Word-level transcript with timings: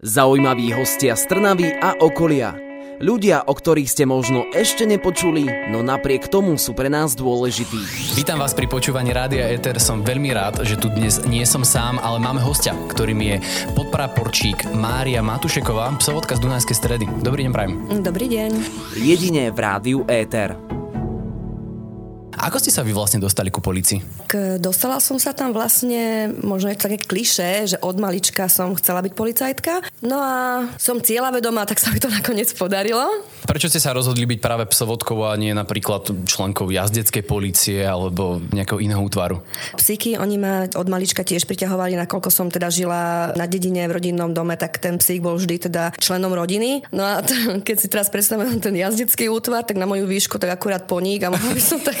Zaujímaví 0.00 0.72
hostia 0.72 1.12
z 1.12 1.28
Trnavy 1.28 1.76
a 1.76 1.92
okolia. 2.00 2.56
Ľudia, 3.04 3.44
o 3.44 3.52
ktorých 3.52 3.84
ste 3.84 4.08
možno 4.08 4.48
ešte 4.56 4.88
nepočuli, 4.88 5.44
no 5.68 5.84
napriek 5.84 6.24
tomu 6.24 6.56
sú 6.56 6.72
pre 6.72 6.88
nás 6.88 7.12
dôležití. 7.12 8.16
Vítam 8.16 8.40
vás 8.40 8.56
pri 8.56 8.64
počúvaní 8.64 9.12
Rádia 9.12 9.52
Eter. 9.52 9.76
Som 9.76 10.00
veľmi 10.00 10.32
rád, 10.32 10.64
že 10.64 10.80
tu 10.80 10.88
dnes 10.88 11.20
nie 11.28 11.44
som 11.44 11.60
sám, 11.68 12.00
ale 12.00 12.16
máme 12.16 12.40
hostia, 12.40 12.72
ktorým 12.88 13.20
je 13.20 13.36
podpraporčík 13.76 14.72
Mária 14.72 15.20
Matušeková, 15.20 15.92
psovodka 16.00 16.32
z 16.32 16.48
Dunajskej 16.48 16.76
stredy. 16.80 17.04
Dobrý 17.20 17.44
deň, 17.44 17.52
prajem. 17.52 17.72
Dobrý 18.00 18.24
deň. 18.32 18.50
Jedine 19.04 19.52
v 19.52 19.58
Rádiu 19.60 20.08
Éter. 20.08 20.79
Ako 22.40 22.56
ste 22.56 22.72
sa 22.72 22.80
vy 22.80 22.96
vlastne 22.96 23.20
dostali 23.20 23.52
ku 23.52 23.60
policii? 23.60 24.24
K, 24.24 24.56
dostala 24.56 24.96
som 24.96 25.20
sa 25.20 25.36
tam 25.36 25.52
vlastne, 25.52 26.32
možno 26.40 26.72
je 26.72 26.80
to 26.80 26.88
také 26.88 26.98
kliše, 27.04 27.48
že 27.68 27.76
od 27.84 28.00
malička 28.00 28.48
som 28.48 28.72
chcela 28.80 29.04
byť 29.04 29.12
policajtka. 29.12 29.84
No 30.00 30.16
a 30.16 30.64
som 30.80 31.04
cieľavedomá, 31.04 31.68
tak 31.68 31.76
sa 31.84 31.92
mi 31.92 32.00
to 32.00 32.08
nakoniec 32.08 32.48
podarilo. 32.56 33.04
Prečo 33.44 33.68
ste 33.68 33.76
sa 33.76 33.92
rozhodli 33.92 34.24
byť 34.24 34.40
práve 34.40 34.64
psovodkou 34.64 35.28
a 35.28 35.36
nie 35.36 35.52
napríklad 35.52 36.08
členkou 36.24 36.72
jazdeckej 36.72 37.28
policie 37.28 37.84
alebo 37.84 38.40
nejakého 38.56 38.80
iného 38.80 39.04
útvaru? 39.04 39.44
Psíky, 39.76 40.16
oni 40.16 40.36
ma 40.40 40.64
od 40.64 40.88
malička 40.88 41.20
tiež 41.20 41.44
priťahovali, 41.44 41.92
nakoľko 42.08 42.32
som 42.32 42.48
teda 42.48 42.72
žila 42.72 43.36
na 43.36 43.44
dedine 43.44 43.84
v 43.84 44.00
rodinnom 44.00 44.32
dome, 44.32 44.56
tak 44.56 44.80
ten 44.80 44.96
psík 44.96 45.20
bol 45.20 45.36
vždy 45.36 45.68
teda 45.68 45.92
členom 46.00 46.32
rodiny. 46.32 46.88
No 46.88 47.04
a 47.04 47.20
t- 47.20 47.60
keď 47.60 47.76
si 47.76 47.92
teraz 47.92 48.08
predstavím 48.08 48.64
ten 48.64 48.72
jazdecký 48.72 49.28
útvar, 49.28 49.68
tak 49.68 49.76
na 49.76 49.84
moju 49.84 50.08
výšku 50.08 50.40
tak 50.40 50.56
akurát 50.56 50.88
poník 50.88 51.28
a 51.28 51.34
mohla 51.34 51.52
by 51.52 51.60
som 51.60 51.76
tak 51.84 52.00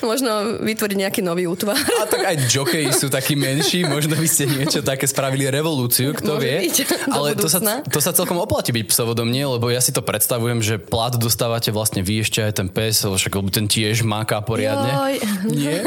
možno 0.10 0.60
vytvoriť 0.60 0.96
nejaký 0.96 1.20
nový 1.20 1.46
útvar. 1.46 1.76
A 1.76 2.04
tak 2.08 2.24
aj 2.24 2.36
jokeji 2.48 2.90
sú 2.92 3.12
takí 3.12 3.36
menší, 3.36 3.84
možno 3.84 4.16
by 4.16 4.28
ste 4.28 4.48
niečo 4.48 4.80
také 4.80 5.04
spravili 5.04 5.48
revolúciu, 5.48 6.16
kto 6.16 6.36
Môže 6.36 6.44
vie. 6.44 6.56
byť, 6.68 6.76
Ale 7.12 7.36
to 7.36 7.48
sa, 7.48 7.60
to 7.86 8.00
sa 8.00 8.12
celkom 8.16 8.40
oplatí 8.40 8.72
byť 8.72 8.84
psovodom, 8.88 9.28
nie? 9.28 9.44
Lebo 9.44 9.68
ja 9.68 9.82
si 9.82 9.92
to 9.92 10.00
predstavujem, 10.00 10.60
že 10.64 10.80
plat 10.80 11.12
dostávate 11.14 11.72
vlastne 11.72 12.00
vy 12.00 12.24
ešte 12.24 12.40
aj 12.44 12.52
ten 12.56 12.68
pes, 12.68 13.04
však 13.04 13.32
ten 13.52 13.66
tiež 13.66 14.02
máka 14.06 14.40
poriadne. 14.40 14.90
Joj. 14.90 15.14
Nie? 15.50 15.80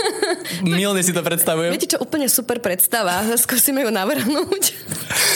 Milne 0.64 1.02
si 1.02 1.16
to 1.16 1.23
predstavujem. 1.23 1.72
Viete 1.73 1.89
čo, 1.89 1.97
úplne 2.02 2.28
super 2.28 2.59
predstava. 2.59 3.23
Skúsime 3.39 3.84
ju 3.86 3.89
navrhnúť. 3.91 4.64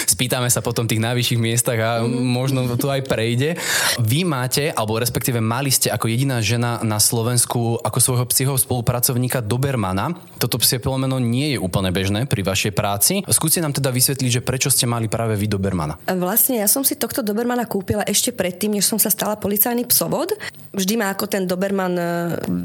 Spýtame 0.08 0.50
sa 0.50 0.64
potom 0.64 0.88
tých 0.89 1.03
najvyšších 1.03 1.39
miestach 1.39 1.80
a 1.80 1.92
možno 2.08 2.66
to 2.80 2.89
aj 2.89 3.05
prejde. 3.05 3.59
Vy 4.02 4.25
máte, 4.25 4.72
alebo 4.73 4.98
respektíve 4.98 5.44
mali 5.44 5.70
ste 5.70 5.92
ako 5.94 6.09
jediná 6.09 6.42
žena 6.42 6.81
na 6.81 6.98
Slovensku 6.98 7.78
ako 7.83 8.00
svojho 8.02 8.25
psího 8.30 8.53
spolupracovníka 8.68 9.40
Dobermana. 9.40 10.12
Toto 10.36 10.60
psie 10.60 10.84
plomeno 10.84 11.23
nie 11.23 11.56
je 11.56 11.58
úplne 11.58 11.88
bežné 11.96 12.28
pri 12.28 12.44
vašej 12.44 12.76
práci. 12.76 13.23
Skúste 13.32 13.64
nám 13.64 13.72
teda 13.72 13.96
vysvetliť, 13.96 14.30
že 14.30 14.42
prečo 14.44 14.68
ste 14.68 14.84
mali 14.84 15.08
práve 15.08 15.40
vy 15.40 15.48
Dobermana. 15.48 15.96
Vlastne 16.04 16.60
ja 16.60 16.68
som 16.68 16.84
si 16.84 17.00
tohto 17.00 17.23
Dobermana 17.23 17.64
kúpila 17.64 18.04
ešte 18.04 18.36
predtým, 18.36 18.76
než 18.76 18.92
som 18.92 19.00
sa 19.00 19.08
stala 19.08 19.40
policajný 19.40 19.88
psovod. 19.88 20.36
Vždy 20.76 20.94
ma 21.00 21.16
ako 21.16 21.26
ten 21.32 21.48
Doberman 21.48 21.95
e, 21.95 22.06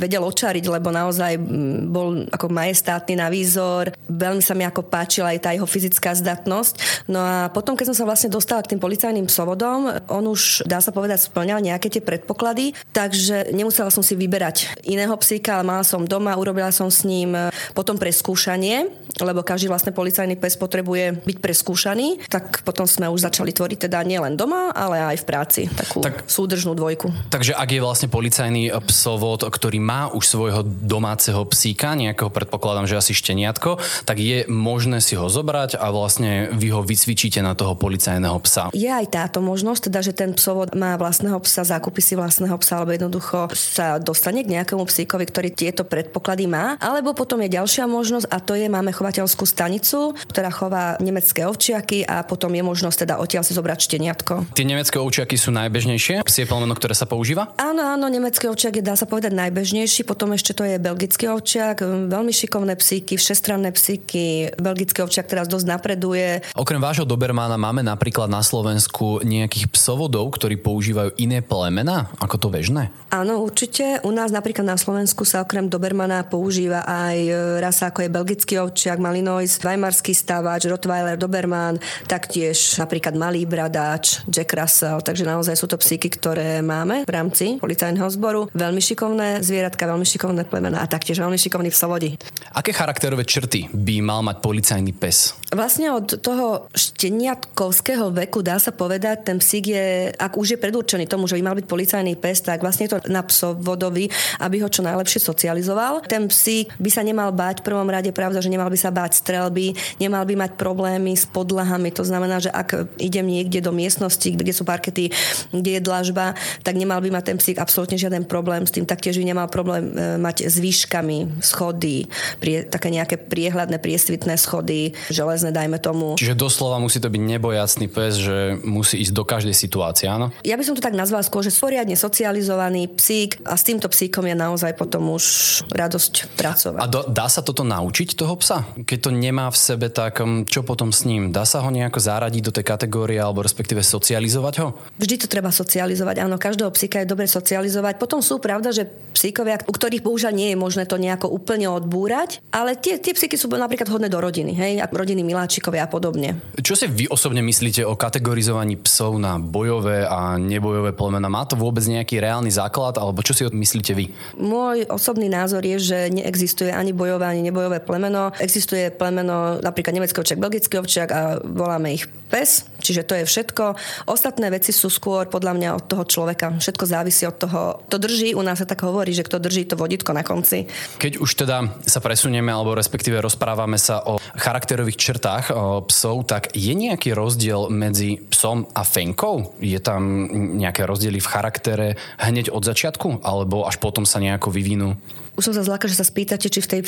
vedel 0.03 0.27
očariť, 0.27 0.65
lebo 0.67 0.91
naozaj 0.91 1.39
bol 1.87 2.27
ako 2.29 2.51
majestátny 2.51 3.15
na 3.15 3.31
výzor. 3.31 3.95
Veľmi 4.11 4.43
sa 4.43 4.59
mi 4.59 4.67
ako 4.67 4.83
páčila 4.85 5.33
aj 5.33 5.39
tá 5.39 5.51
jeho 5.55 5.65
fyzická 5.65 6.13
zdatnosť. 6.19 7.07
No 7.09 7.23
a 7.23 7.49
potom, 7.49 7.79
keď 7.79 7.95
som 7.95 7.97
sa 8.03 8.05
vlastne 8.05 8.29
dostala 8.29 8.61
k 8.67 8.75
tým 8.75 8.83
policajným 8.83 9.31
psovodom, 9.31 9.89
on 10.11 10.25
už, 10.27 10.67
dá 10.67 10.83
sa 10.83 10.91
povedať, 10.91 11.31
splňal 11.31 11.63
nejaké 11.63 11.89
tie 11.89 12.03
predpoklady, 12.03 12.75
takže 12.91 13.55
nemusela 13.55 13.89
som 13.89 14.03
si 14.05 14.19
vyberať 14.19 14.83
iného 14.85 15.15
psíka, 15.17 15.57
ale 15.57 15.65
mala 15.65 15.85
som 15.85 15.92
doma, 16.09 16.41
urobila 16.41 16.73
som 16.73 16.89
s 16.89 17.05
ním 17.05 17.37
e, 17.37 17.53
potom 17.77 18.01
preskúšanie, 18.01 18.89
lebo 19.21 19.45
každý 19.45 19.69
vlastne 19.69 19.93
policajný 19.93 20.41
pes 20.41 20.57
potrebuje 20.57 21.21
byť 21.21 21.37
preskúšaný, 21.45 22.33
tak 22.33 22.65
potom 22.65 22.89
sme 22.89 23.13
už 23.13 23.29
začali 23.29 23.53
tvoriť 23.53 23.91
teda 23.91 24.01
nielen 24.09 24.41
doma, 24.41 24.73
ale 24.73 25.13
aj 25.13 25.21
v 25.21 25.25
práci 25.29 25.61
takú 25.69 26.01
Tak- 26.01 26.25
súdržnú 26.25 26.73
dvojku. 26.73 27.13
Takže 27.29 27.53
ak 27.53 27.69
je 27.69 27.81
vlastne 27.85 28.09
policajný 28.09 28.73
psovod, 28.89 29.45
ktorý 29.45 29.79
má 29.83 30.09
už 30.09 30.25
svojho 30.25 30.63
domáceho 30.65 31.45
psíka, 31.45 31.93
nejakého 31.93 32.33
predpokladám, 32.33 32.89
že 32.89 32.97
asi 32.97 33.13
šteniatko, 33.13 33.77
tak 34.09 34.17
je 34.17 34.49
možné 34.49 35.05
si 35.05 35.19
ho 35.19 35.29
zobrať 35.29 35.77
a 35.77 35.93
vlastne 35.93 36.49
vy 36.55 36.73
ho 36.73 36.81
vycvičíte 36.81 37.43
na 37.45 37.53
toho 37.53 37.77
policajného 37.77 38.39
psa. 38.47 38.63
Je 38.73 38.89
aj 38.89 39.07
táto 39.11 39.43
možnosť, 39.43 39.91
teda, 39.91 40.01
že 40.01 40.13
ten 40.15 40.31
psovod 40.33 40.73
má 40.79 40.95
vlastného 40.97 41.37
psa, 41.43 41.67
zákupy 41.67 42.01
si 42.01 42.15
vlastného 42.15 42.55
psa, 42.63 42.81
alebo 42.81 42.95
jednoducho 42.95 43.51
sa 43.53 43.99
dostane 43.99 44.47
k 44.47 44.53
nejakému 44.55 44.87
psíkovi, 44.87 45.25
ktorý 45.27 45.49
tieto 45.51 45.82
predpoklady 45.85 46.47
má. 46.49 46.75
Alebo 46.79 47.13
potom 47.13 47.41
je 47.45 47.55
ďalšia 47.59 47.85
možnosť 47.87 48.27
a 48.31 48.39
to 48.39 48.57
je, 48.57 48.67
máme 48.67 48.91
chovateľskú 48.95 49.45
stanicu, 49.45 50.15
ktorá 50.31 50.51
chová 50.53 50.97
nemecké 51.03 51.45
ovčiaky 51.47 52.07
a 52.07 52.23
potom 52.23 52.53
je 52.55 52.63
možnosť 52.63 53.07
teda 53.07 53.15
odtiaľ 53.19 53.43
si 53.47 53.53
zobrať 53.57 53.79
šteniatko. 53.89 54.55
Tie 54.55 54.67
nemecké 54.67 54.97
ovčiaky 55.01 55.35
sú 55.35 55.51
najbežnejšie, 55.55 56.23
psie 56.23 56.45
plmeno, 56.47 56.75
ktoré 56.77 56.95
sa 56.95 57.09
používa? 57.09 57.51
Áno, 57.59 57.83
áno, 57.83 58.07
nemecký 58.07 58.47
ovčiak 58.49 58.79
je, 58.79 58.85
dá 58.85 58.95
sa 58.95 59.09
povedať, 59.09 59.35
najbežnejší. 59.35 60.05
Potom 60.05 60.31
ešte 60.37 60.53
to 60.53 60.63
je 60.69 60.77
belgický 60.77 61.33
ovčiak, 61.33 61.81
veľmi 61.85 62.31
šikovné 62.31 62.77
psíky, 62.77 63.17
všestranné 63.17 63.73
psíky. 63.73 64.53
Belgický 64.61 65.03
ovčiak 65.03 65.27
teraz 65.27 65.49
dosť 65.49 65.67
napreduje. 65.67 66.45
Okrem 66.55 66.79
vášho 66.83 67.09
Dobermana 67.09 67.57
máme 67.57 67.81
napríklad 67.81 68.29
na 68.29 68.45
Slovensku 68.45 69.25
nejakých 69.25 69.73
psovodov, 69.73 70.29
ktorí 70.37 70.61
používajú 70.61 71.17
iné 71.17 71.41
plemená, 71.41 72.13
ako 72.21 72.37
to 72.37 72.49
bežné? 72.53 72.93
Áno, 73.09 73.41
určite. 73.41 74.01
U 74.05 74.13
nás 74.13 74.33
napríklad 74.33 74.65
na 74.65 74.77
Slovensku 74.77 75.25
sa 75.25 75.45
okrem 75.45 75.72
Dobermana 75.73 76.21
používa 76.29 76.85
aj 76.85 77.17
e, 77.17 77.33
rasa 77.65 77.89
ako 77.89 78.05
je 78.05 78.13
belgický 78.13 78.61
ovčiak, 78.61 79.01
Malinois, 79.01 79.57
Weimarský 79.57 80.13
stavač, 80.13 80.69
Rottweiler, 80.69 81.17
Doberman, 81.17 81.81
taktiež 82.05 82.77
napríklad 82.77 83.17
Malý 83.17 83.49
bradáč, 83.49 84.21
Jack 84.29 84.53
Russell. 84.53 85.01
Takže 85.01 85.25
naozaj 85.25 85.57
sú 85.57 85.65
to 85.65 85.81
psíky, 85.81 86.13
ktoré 86.13 86.61
máme 86.61 87.09
v 87.09 87.13
rámci 87.17 87.57
policajného 87.57 88.05
zboru. 88.13 88.53
Veľmi 88.53 88.85
šikovné 88.85 89.41
zvieratka, 89.41 89.89
veľmi 89.89 90.05
šikovné 90.05 90.45
plemená 90.45 90.85
a 90.85 90.87
taktiež 90.87 91.25
veľmi 91.25 91.41
šikovní 91.41 91.73
psovodi. 91.73 92.21
Aké 92.53 92.77
charakterové 92.77 93.25
črty 93.25 93.73
by 93.73 94.05
mal 94.05 94.21
mať 94.21 94.45
policajný 94.45 94.93
pes? 94.93 95.33
Vlastne 95.49 95.89
od 95.97 96.21
toho 96.21 96.69
šteniatkovského 96.77 98.13
veku 98.13 98.45
dá 98.45 98.61
sa 98.61 98.77
povedať, 98.77 99.25
ten 99.25 99.41
psík 99.41 99.73
je, 99.73 100.13
ak 100.13 100.37
už 100.37 100.57
je 100.57 100.59
predurčený 100.61 101.09
tomu, 101.09 101.25
že 101.25 101.41
by 101.41 101.43
mal 101.49 101.57
byť 101.57 101.65
policajný 101.65 102.21
pes, 102.21 102.45
tak 102.45 102.61
vlastne 102.61 102.85
je 102.89 102.93
to 102.93 102.99
na 103.09 103.25
psovodovi, 103.25 104.13
aby 104.45 104.57
ho 104.61 104.69
čo 104.69 104.85
najlepšie 104.85 105.21
socializoval. 105.21 105.62
Ten 106.11 106.27
psík 106.29 106.75
by 106.77 106.91
sa 106.91 107.03
nemal 107.07 107.31
báť, 107.31 107.63
v 107.63 107.73
prvom 107.73 107.89
rade 107.89 108.11
pravda, 108.11 108.43
že 108.43 108.51
nemal 108.51 108.69
by 108.69 108.79
sa 108.79 108.91
báť 108.91 109.23
strelby, 109.23 109.73
nemal 110.03 110.27
by 110.27 110.35
mať 110.35 110.59
problémy 110.59 111.15
s 111.15 111.25
podlahami. 111.25 111.95
To 111.95 112.05
znamená, 112.05 112.43
že 112.43 112.51
ak 112.51 112.99
idem 112.99 113.27
niekde 113.27 113.63
do 113.63 113.73
miestnosti, 113.73 114.27
kde 114.27 114.53
sú 114.53 114.67
parkety, 114.67 115.15
kde 115.55 115.79
je 115.79 115.83
dlažba, 115.83 116.35
tak 116.63 116.75
nemal 116.77 117.01
by 117.01 117.15
mať 117.15 117.25
ten 117.33 117.39
psík 117.39 117.57
absolútne 117.59 117.97
žiaden 117.97 118.27
problém 118.27 118.67
s 118.67 118.75
tým. 118.75 118.85
Taktiež 118.85 119.17
by 119.19 119.25
nemal 119.25 119.47
problém 119.49 119.95
e, 119.95 120.19
mať 120.19 120.47
s 120.47 120.59
výškami, 120.59 121.43
schody, 121.43 122.07
prie, 122.43 122.67
také 122.67 122.91
nejaké 122.91 123.17
priehľadné, 123.17 123.79
priesvitné 123.79 124.35
schody, 124.35 124.93
železné, 125.09 125.55
dajme 125.55 125.79
tomu. 125.79 126.19
Čiže 126.19 126.35
doslova 126.35 126.83
musí 126.83 126.99
to 126.99 127.09
byť 127.09 127.23
nebojacný 127.23 127.87
pes, 127.89 128.13
že 128.19 128.37
musí 128.67 128.99
ísť 129.03 129.15
do 129.15 129.25
každej 129.25 129.55
situácie, 129.55 130.11
áno? 130.11 130.35
Ja 130.43 130.59
by 130.59 130.65
som 130.67 130.75
to 130.75 130.83
tak 130.83 130.97
nazvala 130.97 131.23
skôr, 131.23 131.45
že 131.45 131.55
poriadne 131.55 131.95
socializovaný 131.95 132.91
psík 132.91 133.39
a 133.47 133.55
s 133.55 133.63
týmto 133.63 133.87
psíkom 133.87 134.27
je 134.27 134.35
naozaj 134.35 134.75
potom 134.75 135.15
už 135.15 135.23
radosť 135.71 136.37
pracovať. 136.37 136.81
A 136.81 136.87
do, 136.87 137.01
dá 137.07 137.27
sa 137.27 137.45
toto 137.45 137.63
naučiť 137.63 138.15
toho 138.15 138.35
psa? 138.39 138.67
Keď 138.83 138.99
to 138.99 139.11
nemá 139.11 139.49
v 139.51 139.59
sebe, 139.59 139.87
tak 139.93 140.23
um, 140.23 140.47
čo 140.47 140.63
potom 140.63 140.91
s 140.91 141.05
ním? 141.05 141.31
Dá 141.31 141.45
sa 141.47 141.63
ho 141.63 141.71
nejako 141.71 141.99
zaradiť 141.99 142.43
do 142.43 142.53
tej 142.55 142.65
kategórie 142.67 143.19
alebo 143.19 143.43
respektíve 143.43 143.83
socializovať 143.83 144.55
ho? 144.63 144.69
Vždy 144.99 145.25
to 145.25 145.27
treba 145.27 145.51
socializovať. 145.51 146.23
Áno, 146.23 146.39
každého 146.39 146.71
psíka 146.75 147.03
je 147.03 147.11
dobre 147.11 147.27
socializovať. 147.27 147.99
Potom 147.99 148.23
sú 148.23 148.39
pravda, 148.39 148.71
že 148.71 148.89
psíkovia, 149.13 149.61
u 149.67 149.73
ktorých 149.73 150.03
bohužiaľ 150.05 150.33
nie 150.33 150.49
je 150.53 150.59
možné 150.59 150.85
to 150.89 150.97
nejako 150.99 151.29
úplne 151.29 151.69
odbúrať, 151.69 152.43
ale 152.51 152.75
tie, 152.79 152.99
tie 152.99 153.13
psíky 153.15 153.37
sú 153.39 153.51
napríklad 153.53 153.89
hodné 153.91 154.09
do 154.09 154.19
rodiny, 154.19 154.53
hej, 154.57 154.73
rodiny 154.91 155.23
miláčikovia 155.23 155.87
a 155.87 155.91
podobne. 155.91 156.39
Čo 156.59 156.75
si 156.75 156.87
vy 156.89 157.09
osobne 157.09 157.41
myslíte 157.45 157.85
o 157.87 157.95
kategorizovaní 157.99 158.81
psov 158.81 159.17
na 159.21 159.37
bojové 159.41 160.05
a 160.05 160.37
nebojové 160.37 160.93
plemená? 160.93 161.29
Má 161.29 161.45
to 161.49 161.57
vôbec 161.57 161.85
nejaký 161.85 162.21
reálny 162.21 162.53
základ, 162.53 162.97
alebo 163.01 163.25
čo 163.25 163.33
si 163.33 163.43
myslíte 163.47 163.93
vy? 163.97 164.11
Môj 164.37 164.89
osobný 164.89 165.32
názor 165.33 165.65
je, 165.65 165.81
že 165.81 165.99
neexistuje 166.13 166.69
ani 166.69 166.93
bojové, 166.93 167.33
ani 167.33 167.49
nebojové 167.49 167.81
plemeno. 167.81 168.37
Existuje 168.37 168.93
plemeno 168.93 169.57
napríklad 169.65 169.97
nemecký 169.97 170.21
ovčiak, 170.21 170.37
belgický 170.37 170.77
ovčiak 170.77 171.09
a 171.09 171.41
voláme 171.41 171.97
ich 171.97 172.05
pes, 172.29 172.65
čiže 172.81 173.05
to 173.05 173.13
je 173.17 173.25
všetko. 173.29 173.77
Ostatné 174.09 174.49
veci 174.49 174.73
sú 174.73 174.89
skôr 174.89 175.29
podľa 175.29 175.53
mňa 175.53 175.69
od 175.77 175.85
toho 175.85 176.05
človeka. 176.09 176.57
Všetko 176.57 176.85
závisí 176.85 177.29
od 177.29 177.37
toho, 177.37 177.85
to 177.89 178.01
drží, 178.01 178.33
u 178.33 178.41
nás 178.41 178.61
sa 178.61 178.69
tak 178.69 178.81
hovorí, 178.85 179.13
že 179.13 179.25
kto 179.25 179.37
drží 179.37 179.69
to 179.69 179.77
vodítko 179.77 180.17
na 180.17 180.25
konci. 180.25 180.65
Keď 180.97 181.21
už 181.21 181.31
teda 181.45 181.77
sa 181.85 182.01
presunieme, 182.01 182.49
alebo 182.49 182.73
respektíve 182.77 183.21
rozprávame 183.21 183.77
sa 183.77 184.01
o 184.05 184.17
charakterových 184.37 184.97
črtách 184.97 185.45
psov, 185.89 186.25
tak 186.25 186.53
Je 186.53 186.73
nejaký 186.77 187.13
rozdiel 187.13 187.69
medzi 187.69 188.21
psom 188.29 188.69
a 188.73 188.85
fenkou? 188.85 189.57
Je 189.61 189.77
tam 189.81 190.29
nejaké 190.57 190.85
rozdiely 190.89 191.21
v 191.21 191.31
charaktere 191.31 191.89
hneď 192.21 192.53
od 192.53 192.65
začiatku? 192.65 193.21
Alebo 193.25 193.69
až 193.69 193.77
potom 193.81 194.05
sa 194.09 194.21
nejako 194.21 194.53
vyvinú? 194.53 194.97
Už 195.33 195.49
som 195.49 195.55
sa 195.57 195.65
zláka, 195.65 195.89
že 195.89 195.97
sa 195.97 196.05
spýtate, 196.05 196.45
či 196.53 196.61
v 196.61 196.69
tej 196.69 196.81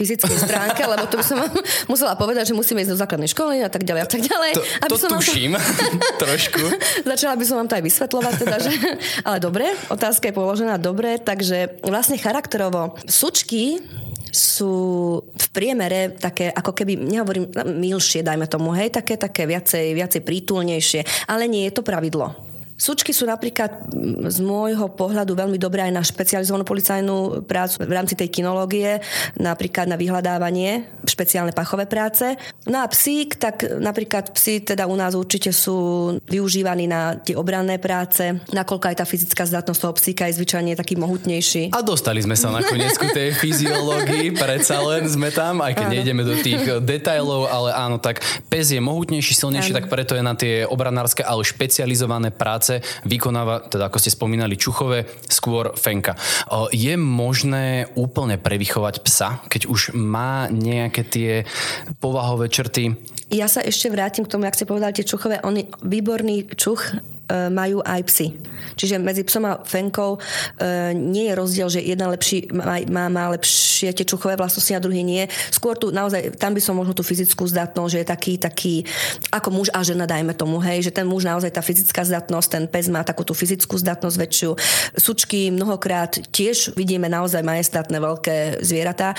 fyzickej 0.00 0.36
stránke, 0.40 0.80
lebo 0.80 1.04
to 1.12 1.20
by 1.20 1.24
som 1.24 1.36
vám 1.44 1.52
musela 1.92 2.16
povedať, 2.16 2.48
že 2.48 2.54
musíme 2.56 2.80
ísť 2.80 2.96
do 2.96 3.00
základnej 3.00 3.28
školy 3.28 3.60
a 3.60 3.68
tak 3.68 3.84
ďalej 3.84 4.00
a 4.00 4.08
tak 4.08 4.22
ďalej. 4.24 4.52
To, 4.56 4.62
aby 4.64 4.90
to 4.90 4.96
som 4.96 5.10
tuším, 5.12 5.52
to... 5.60 6.20
trošku. 6.24 6.62
Začala 7.04 7.36
by 7.36 7.44
som 7.44 7.56
vám 7.60 7.68
to 7.68 7.76
aj 7.76 7.84
vysvetľovať, 7.84 8.34
teda, 8.40 8.56
že... 8.64 8.72
ale 9.28 9.36
dobre, 9.44 9.66
otázka 9.92 10.32
je 10.32 10.34
položená 10.34 10.80
dobre, 10.80 11.20
takže 11.20 11.84
vlastne 11.84 12.16
charakterovo 12.16 12.96
sučky 13.04 13.84
sú 14.32 14.72
v 15.28 15.46
priemere 15.52 16.16
také, 16.16 16.48
ako 16.48 16.72
keby, 16.72 16.96
nehovorím 16.96 17.52
milšie, 17.76 18.24
dajme 18.24 18.48
tomu, 18.48 18.72
hej, 18.72 18.88
také, 18.88 19.20
také 19.20 19.44
viacej, 19.44 19.92
viacej 19.92 20.24
prítulnejšie, 20.24 21.28
ale 21.28 21.44
nie 21.44 21.68
je 21.68 21.76
to 21.76 21.84
pravidlo. 21.84 22.51
Sučky 22.82 23.14
sú 23.14 23.30
napríklad 23.30 23.94
z 24.26 24.42
môjho 24.42 24.90
pohľadu 24.90 25.38
veľmi 25.38 25.54
dobré 25.54 25.86
aj 25.86 25.94
na 25.94 26.02
špecializovanú 26.02 26.66
policajnú 26.66 27.46
prácu 27.46 27.86
v 27.86 27.94
rámci 27.94 28.18
tej 28.18 28.26
kinológie, 28.26 28.98
napríklad 29.38 29.86
na 29.86 29.94
vyhľadávanie, 29.94 30.90
špeciálne 31.06 31.54
pachové 31.54 31.86
práce. 31.86 32.34
No 32.66 32.82
a 32.82 32.90
psík, 32.90 33.38
tak 33.38 33.62
napríklad 33.78 34.34
psi 34.34 34.66
teda 34.66 34.90
u 34.90 34.98
nás 34.98 35.14
určite 35.14 35.54
sú 35.54 36.10
využívaní 36.26 36.90
na 36.90 37.14
tie 37.22 37.38
obranné 37.38 37.78
práce, 37.78 38.34
nakoľko 38.50 38.90
aj 38.90 38.96
tá 38.98 39.06
fyzická 39.06 39.46
zdatnosť 39.46 39.78
toho 39.78 39.94
psíka 40.02 40.26
je 40.26 40.42
zvyčajne 40.42 40.74
taký 40.74 40.98
mohutnejší. 40.98 41.70
A 41.70 41.86
dostali 41.86 42.18
sme 42.18 42.34
sa 42.34 42.50
nakoniec 42.50 42.98
ku 42.98 43.06
tej 43.14 43.30
fyziológii, 43.38 44.34
predsa 44.34 44.82
len 44.82 45.06
sme 45.06 45.30
tam, 45.30 45.62
aj 45.62 45.78
keď 45.78 45.86
áno. 45.86 45.94
nejdeme 45.94 46.22
do 46.26 46.34
tých 46.42 46.82
detailov, 46.82 47.46
ale 47.46 47.78
áno, 47.78 48.02
tak 48.02 48.26
pes 48.50 48.74
je 48.74 48.82
mohutnejší, 48.82 49.38
silnejší, 49.38 49.70
áno. 49.70 49.78
tak 49.78 49.86
preto 49.86 50.18
je 50.18 50.22
na 50.26 50.34
tie 50.34 50.66
obranárske, 50.66 51.22
ale 51.22 51.46
špecializované 51.46 52.34
práce 52.34 52.71
práce 52.80 53.04
vykonáva, 53.04 53.68
teda 53.68 53.90
ako 53.90 53.98
ste 54.00 54.14
spomínali, 54.14 54.56
čuchové, 54.56 55.04
skôr 55.28 55.76
fenka. 55.76 56.16
Je 56.72 56.94
možné 56.96 57.90
úplne 57.98 58.40
prevychovať 58.40 58.94
psa, 59.04 59.28
keď 59.50 59.68
už 59.68 59.92
má 59.98 60.48
nejaké 60.48 61.02
tie 61.04 61.30
povahové 62.00 62.48
črty? 62.48 62.96
Ja 63.32 63.48
sa 63.48 63.64
ešte 63.64 63.88
vrátim 63.88 64.24
k 64.28 64.32
tomu, 64.32 64.44
ak 64.44 64.56
ste 64.56 64.68
povedali 64.68 64.96
tie 64.96 65.08
čuchové. 65.08 65.40
On 65.44 65.56
výborný 65.84 66.52
čuch 66.52 66.96
majú 67.50 67.80
aj 67.84 68.00
psy. 68.08 68.26
Čiže 68.76 69.00
medzi 69.00 69.22
psom 69.26 69.44
a 69.44 69.60
fenkou 69.62 70.16
e, 70.16 70.18
nie 70.96 71.28
je 71.28 71.34
rozdiel, 71.38 71.68
že 71.68 71.80
jeden 71.84 72.08
lepší 72.08 72.48
má, 72.52 72.78
má, 73.08 73.24
lepšie 73.36 73.92
tie 73.92 74.06
čuchové 74.06 74.36
vlastnosti 74.36 74.72
a 74.72 74.82
druhý 74.82 75.04
nie. 75.04 75.28
Skôr 75.52 75.76
tu 75.76 75.92
naozaj, 75.92 76.36
tam 76.40 76.56
by 76.56 76.60
som 76.62 76.78
možno 76.78 76.96
tú 76.96 77.04
fyzickú 77.04 77.44
zdatnosť, 77.48 77.92
že 77.92 78.00
je 78.00 78.06
taký, 78.08 78.32
taký 78.40 78.74
ako 79.32 79.48
muž 79.52 79.68
a 79.72 79.84
žena, 79.84 80.08
dajme 80.08 80.32
tomu, 80.36 80.62
hej, 80.62 80.88
že 80.88 80.94
ten 80.94 81.04
muž 81.04 81.26
naozaj 81.26 81.52
tá 81.52 81.62
fyzická 81.64 82.02
zdatnosť, 82.06 82.48
ten 82.48 82.64
pes 82.68 82.88
má 82.88 83.04
takú 83.04 83.26
tú 83.26 83.36
fyzickú 83.36 83.76
zdatnosť 83.76 84.16
väčšiu. 84.16 84.50
Sučky 84.96 85.52
mnohokrát 85.52 86.16
tiež 86.32 86.76
vidíme 86.78 87.08
naozaj 87.08 87.44
majestátne 87.44 87.98
veľké 88.00 88.64
zvieratá, 88.64 89.14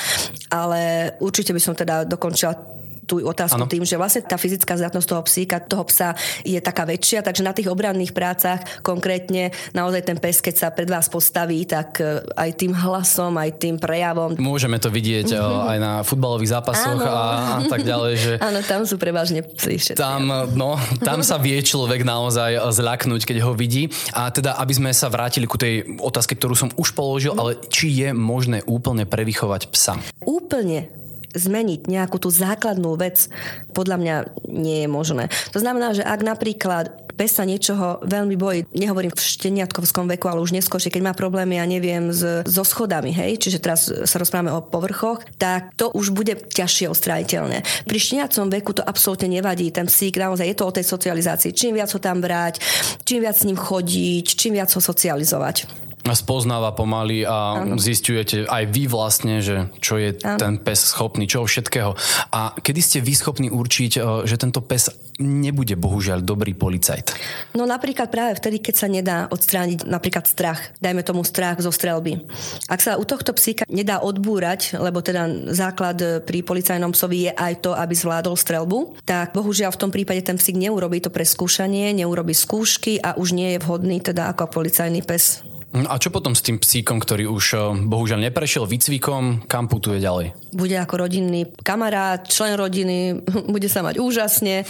ale 0.50 1.14
určite 1.22 1.54
by 1.54 1.62
som 1.62 1.76
teda 1.78 2.06
dokončila 2.08 2.74
tú 3.04 3.22
otázku 3.24 3.60
ano. 3.60 3.70
tým, 3.70 3.84
že 3.84 4.00
vlastne 4.00 4.24
tá 4.24 4.40
fyzická 4.40 4.80
zdatnosť 4.80 5.08
toho 5.08 5.24
psíka, 5.28 5.60
toho 5.60 5.84
psa 5.88 6.16
je 6.42 6.58
taká 6.64 6.88
väčšia, 6.88 7.22
takže 7.22 7.44
na 7.44 7.52
tých 7.52 7.68
obranných 7.70 8.16
prácach 8.16 8.64
konkrétne 8.82 9.52
naozaj 9.76 10.02
ten 10.08 10.18
pes, 10.18 10.40
keď 10.40 10.56
sa 10.56 10.68
pred 10.72 10.88
vás 10.88 11.12
postaví, 11.12 11.68
tak 11.68 12.00
e, 12.00 12.24
aj 12.36 12.50
tým 12.56 12.74
hlasom, 12.74 13.36
aj 13.36 13.60
tým 13.60 13.76
prejavom. 13.78 14.36
Môžeme 14.40 14.80
to 14.80 14.88
vidieť 14.88 15.36
mm-hmm. 15.36 15.72
aj 15.76 15.78
na 15.80 15.92
futbalových 16.02 16.52
zápasoch 16.60 17.00
a, 17.04 17.20
a 17.60 17.68
tak 17.68 17.84
ďalej. 17.84 18.14
Že 18.16 18.32
Áno, 18.48 18.60
tam 18.64 18.82
sú 18.88 18.96
prevažne 18.96 19.44
psi 19.44 19.78
všetci. 19.80 20.00
Tam, 20.00 20.28
no, 20.56 20.80
tam 21.04 21.22
sa 21.22 21.36
vie 21.38 21.60
človek 21.60 22.08
naozaj 22.08 22.60
zľaknúť, 22.72 23.22
keď 23.28 23.38
ho 23.44 23.52
vidí. 23.54 23.92
A 24.16 24.32
teda, 24.32 24.56
aby 24.60 24.74
sme 24.74 24.92
sa 24.96 25.12
vrátili 25.12 25.46
ku 25.46 25.60
tej 25.60 26.00
otázke, 26.00 26.40
ktorú 26.40 26.56
som 26.56 26.70
už 26.80 26.96
položil, 26.96 27.36
mm. 27.36 27.40
ale 27.40 27.52
či 27.68 27.92
je 27.92 28.10
možné 28.16 28.64
úplne 28.66 29.04
prevychovať 29.04 29.62
psa? 29.70 30.00
Úplne 30.24 31.03
zmeniť 31.34 31.90
nejakú 31.90 32.18
tú 32.22 32.30
základnú 32.30 32.96
vec, 32.98 33.28
podľa 33.74 33.98
mňa 34.00 34.16
nie 34.50 34.86
je 34.86 34.90
možné. 34.90 35.30
To 35.52 35.60
znamená, 35.60 35.94
že 35.98 36.06
ak 36.06 36.22
napríklad 36.22 37.04
pes 37.14 37.38
sa 37.38 37.46
niečoho 37.46 38.02
veľmi 38.02 38.36
bojí, 38.36 38.60
nehovorím 38.74 39.14
v 39.14 39.22
šteniatkovskom 39.22 40.10
veku, 40.18 40.26
ale 40.30 40.42
už 40.42 40.54
neskôr, 40.54 40.82
keď 40.82 41.02
má 41.02 41.14
problémy, 41.14 41.62
ja 41.62 41.66
neviem, 41.70 42.10
s, 42.10 42.42
so 42.50 42.66
schodami, 42.66 43.14
hej, 43.14 43.38
čiže 43.38 43.62
teraz 43.62 43.86
sa 43.86 44.18
rozprávame 44.18 44.50
o 44.50 44.66
povrchoch, 44.66 45.22
tak 45.38 45.74
to 45.78 45.94
už 45.94 46.10
bude 46.10 46.34
ťažšie 46.50 46.90
ostrajiteľné. 46.90 47.86
Pri 47.86 47.98
šteniacom 48.02 48.50
veku 48.50 48.74
to 48.74 48.84
absolútne 48.84 49.30
nevadí, 49.30 49.70
ten 49.70 49.86
psík, 49.86 50.18
naozaj 50.18 50.50
je 50.50 50.58
to 50.58 50.66
o 50.66 50.76
tej 50.76 50.86
socializácii. 50.90 51.54
Čím 51.54 51.78
viac 51.78 51.94
ho 51.94 52.02
tam 52.02 52.18
brať, 52.18 52.58
čím 53.06 53.22
viac 53.22 53.38
s 53.38 53.46
ním 53.46 53.58
chodiť, 53.58 54.26
čím 54.34 54.58
viac 54.58 54.74
ho 54.74 54.82
socializovať 54.82 55.83
spoznáva 56.12 56.76
pomaly 56.76 57.24
a 57.24 57.64
ano. 57.64 57.80
zistujete 57.80 58.44
aj 58.44 58.64
vy 58.68 58.92
vlastne, 58.92 59.40
že 59.40 59.72
čo 59.80 59.96
je 59.96 60.20
ano. 60.20 60.36
ten 60.36 60.54
pes 60.60 60.92
schopný, 60.92 61.24
čo 61.24 61.48
všetkého. 61.48 61.96
A 62.36 62.52
kedy 62.60 62.82
ste 62.84 63.00
vy 63.00 63.16
schopní 63.16 63.48
určiť, 63.48 63.92
e, 63.96 64.28
že 64.28 64.36
tento 64.36 64.60
pes 64.60 64.92
nebude 65.22 65.80
bohužiaľ 65.80 66.26
dobrý 66.26 66.52
policajt? 66.58 67.16
No 67.56 67.64
napríklad 67.64 68.10
práve 68.10 68.36
vtedy, 68.36 68.60
keď 68.60 68.76
sa 68.76 68.88
nedá 68.92 69.18
odstrániť 69.30 69.86
napríklad 69.88 70.26
strach, 70.26 70.76
dajme 70.84 71.06
tomu 71.06 71.24
strach 71.24 71.62
zo 71.62 71.72
strelby. 71.72 72.20
Ak 72.68 72.82
sa 72.82 72.98
u 73.00 73.06
tohto 73.06 73.32
psíka 73.32 73.64
nedá 73.70 74.02
odbúrať, 74.02 74.76
lebo 74.76 75.00
teda 75.00 75.54
základ 75.54 76.26
pri 76.28 76.44
policajnom 76.44 76.92
psovi 76.92 77.30
je 77.30 77.32
aj 77.32 77.54
to, 77.64 77.72
aby 77.78 77.94
zvládol 77.94 78.36
strelbu, 78.36 79.06
tak 79.06 79.32
bohužiaľ 79.32 79.72
v 79.72 79.82
tom 79.82 79.92
prípade 79.94 80.26
ten 80.26 80.36
psík 80.36 80.58
neurobí 80.58 81.00
to 81.00 81.14
preskúšanie, 81.14 81.94
neurobí 81.94 82.34
skúšky 82.34 82.98
a 83.00 83.16
už 83.16 83.38
nie 83.38 83.56
je 83.56 83.62
vhodný 83.62 84.02
teda 84.02 84.34
ako 84.34 84.50
policajný 84.50 85.06
pes. 85.06 85.46
A 85.74 85.98
čo 85.98 86.14
potom 86.14 86.38
s 86.38 86.46
tým 86.46 86.62
psíkom, 86.62 87.02
ktorý 87.02 87.26
už 87.34 87.46
eh, 87.58 87.62
bohužiaľ 87.90 88.30
neprešiel 88.30 88.70
výcvikom, 88.70 89.50
kam 89.50 89.66
putuje 89.66 89.98
ďalej? 89.98 90.54
Bude 90.54 90.78
ako 90.78 91.02
rodinný 91.02 91.50
kamarát, 91.66 92.22
člen 92.30 92.54
rodiny, 92.54 93.26
bude 93.54 93.66
sa 93.66 93.82
mať 93.82 93.98
úžasne. 93.98 94.62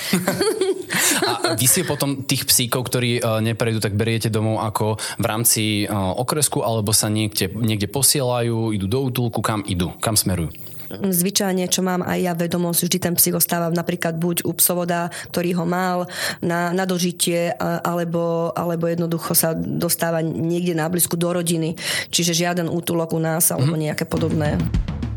A 1.23 1.57
vy 1.57 1.65
si 1.65 1.81
potom 1.83 2.23
tých 2.23 2.47
psíkov, 2.47 2.88
ktorí 2.88 3.19
eh, 3.19 3.23
neprejdú, 3.44 3.83
tak 3.83 4.00
beriete 4.00 4.31
domov 4.31 4.63
ako 4.63 4.95
v 4.95 5.25
rámci 5.27 5.63
eh, 5.83 5.91
okresku, 5.91 6.63
alebo 6.63 6.95
sa 6.95 7.11
niekde, 7.11 7.51
niekde 7.51 7.91
posielajú, 7.91 8.71
idú 8.71 8.88
do 8.88 8.99
útulku, 9.03 9.44
kam 9.44 9.59
idú, 9.67 9.91
kam 9.99 10.15
smerujú? 10.15 10.56
Zvyčajne, 11.01 11.66
čo 11.69 11.81
mám 11.81 12.06
aj 12.06 12.19
ja 12.19 12.34
vedomosť, 12.38 12.80
vždy 12.86 12.98
ten 13.00 13.13
psík 13.18 13.38
ostáva 13.38 13.72
napríklad 13.74 14.18
buď 14.18 14.45
u 14.45 14.54
psovoda, 14.57 15.10
ktorý 15.34 15.57
ho 15.57 15.66
mal 15.66 15.98
na, 16.40 16.69
na 16.75 16.86
dožitie, 16.86 17.54
alebo, 17.60 18.54
alebo 18.54 18.86
jednoducho 18.86 19.34
sa 19.34 19.57
dostáva 19.57 20.22
niekde 20.22 20.78
na 20.78 20.86
blízku 20.88 21.18
do 21.18 21.34
rodiny. 21.34 21.75
Čiže 22.13 22.45
žiaden 22.45 22.68
útulok 22.69 23.18
u 23.18 23.22
nás 23.22 23.50
alebo 23.50 23.74
mhm. 23.74 23.81
nejaké 23.90 24.06
podobné. 24.06 24.60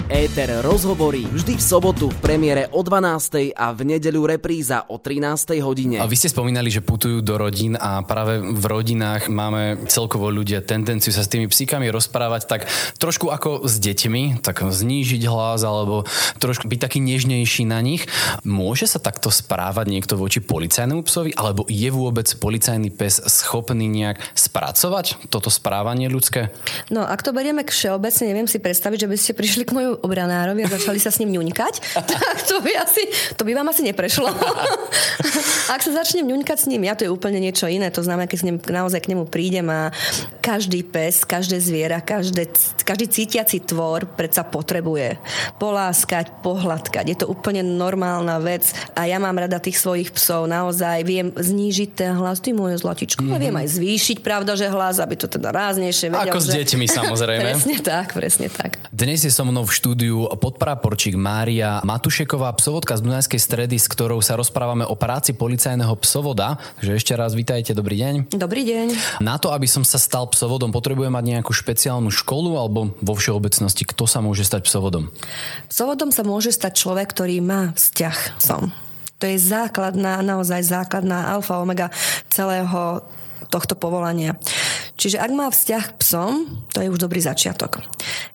Éter 0.06 0.62
rozhovorí 0.62 1.26
vždy 1.26 1.58
v 1.58 1.62
sobotu 1.66 2.06
v 2.06 2.18
premiére 2.22 2.70
o 2.70 2.78
12. 2.86 3.50
a 3.58 3.74
v 3.74 3.80
nedeľu 3.90 4.38
repríza 4.38 4.86
o 4.86 5.02
13. 5.02 5.58
hodine. 5.58 5.98
A 5.98 6.06
vy 6.06 6.14
ste 6.14 6.30
spomínali, 6.30 6.70
že 6.70 6.78
putujú 6.78 7.26
do 7.26 7.34
rodín 7.34 7.74
a 7.74 8.06
práve 8.06 8.38
v 8.38 8.64
rodinách 8.70 9.26
máme 9.26 9.82
celkovo 9.90 10.30
ľudia 10.30 10.62
tendenciu 10.62 11.10
sa 11.10 11.26
s 11.26 11.32
tými 11.34 11.50
psíkami 11.50 11.90
rozprávať 11.90 12.46
tak 12.46 12.70
trošku 13.02 13.34
ako 13.34 13.66
s 13.66 13.82
deťmi, 13.82 14.46
tak 14.46 14.62
znížiť 14.62 15.26
hlas 15.26 15.66
alebo 15.66 16.06
trošku 16.38 16.70
byť 16.70 16.78
taký 16.86 17.02
nežnejší 17.02 17.66
na 17.66 17.82
nich. 17.82 18.06
Môže 18.46 18.86
sa 18.86 19.02
takto 19.02 19.34
správať 19.34 19.90
niekto 19.90 20.14
voči 20.14 20.38
policajnému 20.38 21.02
psovi 21.02 21.34
alebo 21.34 21.66
je 21.66 21.90
vôbec 21.90 22.30
policajný 22.38 22.94
pes 22.94 23.26
schopný 23.26 23.90
nejak 23.90 24.22
spracovať 24.38 25.26
toto 25.34 25.50
správanie 25.50 26.06
ľudské? 26.06 26.54
No, 26.94 27.02
ak 27.02 27.26
to 27.26 27.34
berieme 27.34 27.66
k 27.66 27.74
všeobecne, 27.74 28.30
neviem 28.30 28.46
si 28.46 28.62
predstaviť, 28.62 28.98
že 29.02 29.10
by 29.10 29.16
ste 29.18 29.32
prišli 29.34 29.66
k 29.66 29.74
moju 29.74 29.95
obranárovi 30.02 30.64
a 30.64 30.68
začali 30.68 30.98
sa 31.00 31.12
s 31.12 31.20
ním 31.22 31.36
ňuňkať, 31.40 31.74
tak 32.10 32.36
to 32.48 32.60
by, 32.60 32.72
asi, 32.76 33.02
to 33.36 33.42
by 33.44 33.52
vám 33.54 33.68
asi 33.70 33.82
neprešlo. 33.86 34.28
Ak 35.74 35.82
sa 35.82 35.90
začnem 35.90 36.26
ňuňkať 36.26 36.58
s 36.62 36.66
ním, 36.70 36.86
ja 36.86 36.94
to 36.94 37.04
je 37.06 37.10
úplne 37.10 37.42
niečo 37.42 37.66
iné. 37.66 37.90
To 37.90 38.02
znamená, 38.02 38.30
keď 38.30 38.38
s 38.38 38.46
ním, 38.46 38.56
naozaj 38.62 39.02
k 39.02 39.10
nemu 39.14 39.26
prídem 39.26 39.66
a 39.66 39.90
každý 40.38 40.86
pes, 40.86 41.26
každé 41.26 41.58
zviera, 41.58 41.98
každé, 41.98 42.46
každý 42.86 43.06
cítiaci 43.10 43.66
tvor 43.66 44.06
predsa 44.06 44.46
potrebuje 44.46 45.18
poláskať, 45.58 46.30
pohľadkať. 46.40 47.04
Je 47.10 47.16
to 47.18 47.26
úplne 47.26 47.66
normálna 47.66 48.38
vec 48.38 48.70
a 48.94 49.10
ja 49.10 49.18
mám 49.18 49.34
rada 49.34 49.58
tých 49.58 49.82
svojich 49.82 50.14
psov. 50.14 50.46
Naozaj 50.46 51.02
viem 51.02 51.34
znížiť 51.34 51.90
ten 51.98 52.12
hlas, 52.14 52.38
ty 52.38 52.54
moje 52.54 52.78
zlatičko, 52.78 53.26
mm-hmm. 53.26 53.42
viem 53.42 53.56
aj 53.58 53.68
zvýšiť, 53.74 54.16
pravda, 54.22 54.54
že 54.54 54.70
hlas, 54.70 55.02
aby 55.02 55.18
to 55.18 55.26
teda 55.26 55.50
ráznejšie 55.50 56.14
vedel. 56.14 56.32
Ako 56.32 56.40
s 56.40 56.48
že... 56.50 56.62
deťmi 56.62 56.86
samozrejme. 56.86 57.42
presne 57.52 57.76
tak, 57.82 58.06
presne 58.14 58.48
tak. 58.48 58.78
Dnes 58.94 59.22
je 59.26 59.30
so 59.30 59.44
mnou 59.44 59.66
v 59.66 59.72
štú 59.74 59.85
štúdiu 59.86 60.26
podpraporčík 60.42 61.14
Mária 61.14 61.78
Matušeková, 61.86 62.50
psovodka 62.58 62.98
z 62.98 63.06
Dunajskej 63.06 63.38
stredy, 63.38 63.78
s 63.78 63.86
ktorou 63.86 64.18
sa 64.18 64.34
rozprávame 64.34 64.82
o 64.82 64.98
práci 64.98 65.30
policajného 65.30 65.94
psovoda. 66.02 66.58
Takže 66.82 66.98
ešte 66.98 67.14
raz 67.14 67.38
vítajte, 67.38 67.70
dobrý 67.70 67.94
deň. 68.02 68.34
Dobrý 68.34 68.66
deň. 68.66 69.22
Na 69.22 69.38
to, 69.38 69.54
aby 69.54 69.70
som 69.70 69.86
sa 69.86 70.02
stal 70.02 70.26
psovodom, 70.26 70.74
potrebujem 70.74 71.14
mať 71.14 71.38
nejakú 71.38 71.54
špeciálnu 71.54 72.10
školu 72.10 72.58
alebo 72.58 72.98
vo 72.98 73.14
všeobecnosti, 73.14 73.86
kto 73.86 74.10
sa 74.10 74.18
môže 74.18 74.42
stať 74.42 74.66
psovodom? 74.66 75.06
Psovodom 75.70 76.10
sa 76.10 76.26
môže 76.26 76.50
stať 76.50 76.82
človek, 76.82 77.14
ktorý 77.14 77.38
má 77.38 77.70
vzťah 77.78 78.42
som. 78.42 78.74
To 79.22 79.30
je 79.30 79.38
základná, 79.38 80.18
naozaj 80.18 80.66
základná 80.66 81.30
alfa 81.30 81.62
omega 81.62 81.94
celého 82.26 83.06
tohto 83.48 83.78
povolania. 83.78 84.34
Čiže 84.96 85.20
ak 85.20 85.30
má 85.32 85.46
vzťah 85.52 85.84
k 85.92 85.96
psom, 86.00 86.32
to 86.72 86.80
je 86.80 86.88
už 86.88 87.00
dobrý 87.00 87.20
začiatok. 87.20 87.84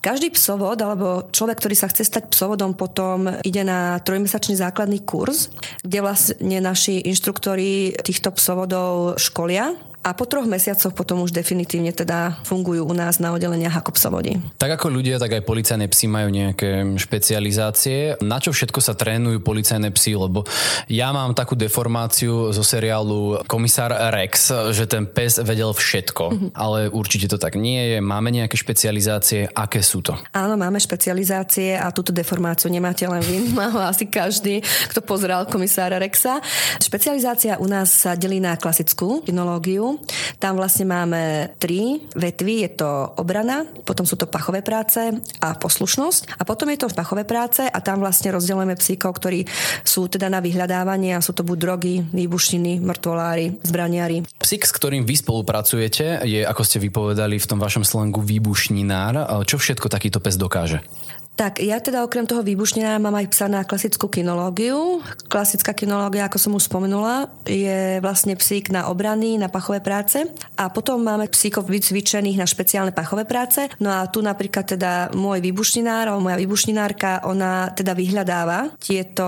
Každý 0.01 0.33
psovod 0.33 0.77
alebo 0.81 1.29
človek, 1.33 1.57
ktorý 1.57 1.75
sa 1.75 1.89
chce 1.89 2.05
stať 2.05 2.23
psovodom, 2.33 2.77
potom 2.77 3.27
ide 3.41 3.65
na 3.65 3.97
trojmesačný 4.01 4.57
základný 4.57 5.01
kurz, 5.03 5.49
kde 5.81 5.99
vlastne 6.05 6.57
naši 6.61 7.01
inštruktori 7.05 7.97
týchto 8.01 8.33
psovodov 8.33 9.17
školia 9.17 9.90
a 10.01 10.17
po 10.17 10.25
troch 10.25 10.49
mesiacoch 10.49 10.97
potom 10.97 11.21
už 11.21 11.29
definitívne 11.29 11.93
teda 11.93 12.41
fungujú 12.41 12.89
u 12.89 12.93
nás 12.97 13.21
na 13.21 13.33
oddeleniach 13.37 13.85
ako 13.85 13.93
psovodi. 13.93 14.41
Tak 14.57 14.81
ako 14.81 14.89
ľudia, 14.89 15.21
tak 15.21 15.37
aj 15.37 15.45
policajné 15.45 15.85
psy 15.93 16.05
majú 16.09 16.33
nejaké 16.33 16.97
špecializácie. 16.97 18.17
Na 18.25 18.41
čo 18.41 18.49
všetko 18.49 18.81
sa 18.81 18.97
trénujú 18.97 19.45
policajné 19.45 19.93
psy? 19.93 20.17
Lebo 20.17 20.41
ja 20.89 21.13
mám 21.13 21.37
takú 21.37 21.53
deformáciu 21.53 22.49
zo 22.49 22.63
seriálu 22.65 23.45
Komisár 23.45 23.93
Rex, 23.93 24.49
že 24.73 24.89
ten 24.89 25.05
pes 25.05 25.37
vedel 25.37 25.69
všetko, 25.69 26.23
mm-hmm. 26.33 26.49
ale 26.57 26.89
určite 26.89 27.29
to 27.29 27.37
tak 27.37 27.53
nie 27.53 27.95
je. 27.95 27.97
Máme 28.01 28.33
nejaké 28.33 28.57
špecializácie, 28.57 29.53
aké 29.53 29.85
sú 29.85 30.01
to? 30.01 30.17
Áno, 30.33 30.57
máme 30.57 30.81
špecializácie 30.81 31.77
a 31.77 31.93
túto 31.93 32.09
deformáciu 32.09 32.73
nemáte 32.73 33.05
len 33.05 33.21
vy, 33.21 33.49
má 33.57 33.69
ho 33.69 33.79
asi 33.85 34.09
každý, 34.09 34.65
kto 34.89 35.05
pozeral 35.05 35.45
komisára 35.45 36.01
Rexa. 36.01 36.41
Špecializácia 36.81 37.61
u 37.61 37.69
nás 37.69 37.93
sa 37.93 38.17
delí 38.17 38.41
na 38.41 38.57
klasickú 38.57 39.21
kinológiu, 39.21 39.90
tam 40.37 40.59
vlastne 40.59 40.85
máme 40.85 41.53
tri 41.57 42.03
vetvy. 42.13 42.67
Je 42.67 42.71
to 42.83 42.89
obrana, 43.17 43.65
potom 43.87 44.05
sú 44.05 44.19
to 44.19 44.29
pachové 44.29 44.61
práce 44.61 44.99
a 45.41 45.49
poslušnosť. 45.57 46.37
A 46.37 46.45
potom 46.45 46.69
je 46.69 46.83
to 46.83 46.93
pachové 46.93 47.23
práce 47.23 47.63
a 47.65 47.77
tam 47.81 48.03
vlastne 48.03 48.35
rozdelujeme 48.35 48.75
psíkov, 48.77 49.17
ktorí 49.17 49.47
sú 49.81 50.11
teda 50.11 50.29
na 50.29 50.43
vyhľadávanie 50.43 51.15
a 51.15 51.23
sú 51.23 51.31
to 51.31 51.45
buď 51.45 51.57
drogy, 51.57 51.95
výbušniny, 52.11 52.83
mŕtvolári, 52.83 53.61
zbraniari. 53.63 54.27
Psík, 54.41 54.67
s 54.67 54.73
ktorým 54.75 55.07
vy 55.07 55.15
spolupracujete, 55.17 56.25
je, 56.27 56.41
ako 56.43 56.61
ste 56.65 56.83
vypovedali 56.83 57.37
v 57.39 57.49
tom 57.49 57.59
vašom 57.61 57.85
slangu, 57.87 58.19
výbušninár. 58.19 59.45
Čo 59.47 59.61
všetko 59.61 59.87
takýto 59.87 60.19
pes 60.19 60.35
dokáže? 60.37 60.83
Tak 61.31 61.57
ja 61.57 61.81
teda 61.81 62.05
okrem 62.05 62.29
toho 62.29 62.45
výbušnina 62.45 63.01
mám 63.01 63.17
aj 63.17 63.33
psa 63.33 63.49
na 63.49 63.65
klasickú 63.65 64.05
kinológiu. 64.05 65.01
Klasická 65.25 65.73
kinológia, 65.73 66.29
ako 66.29 66.37
som 66.37 66.53
už 66.53 66.69
spomenula, 66.69 67.33
je 67.49 67.97
vlastne 67.97 68.37
psík 68.37 68.69
na 68.69 68.85
obrany, 68.93 69.41
na 69.41 69.49
pachové 69.49 69.81
práce. 69.81 70.21
A 70.53 70.69
potom 70.69 71.01
máme 71.01 71.25
psíkov 71.33 71.65
vycvičených 71.65 72.37
na 72.37 72.45
špeciálne 72.45 72.93
pachové 72.93 73.25
práce. 73.25 73.65
No 73.81 73.89
a 73.89 74.05
tu 74.05 74.21
napríklad 74.21 74.69
teda 74.77 75.09
môj 75.17 75.41
výbušninár, 75.41 76.13
alebo 76.13 76.29
moja 76.29 76.37
výbušninárka, 76.37 77.25
ona 77.25 77.73
teda 77.73 77.97
vyhľadáva 77.97 78.77
tieto 78.77 79.25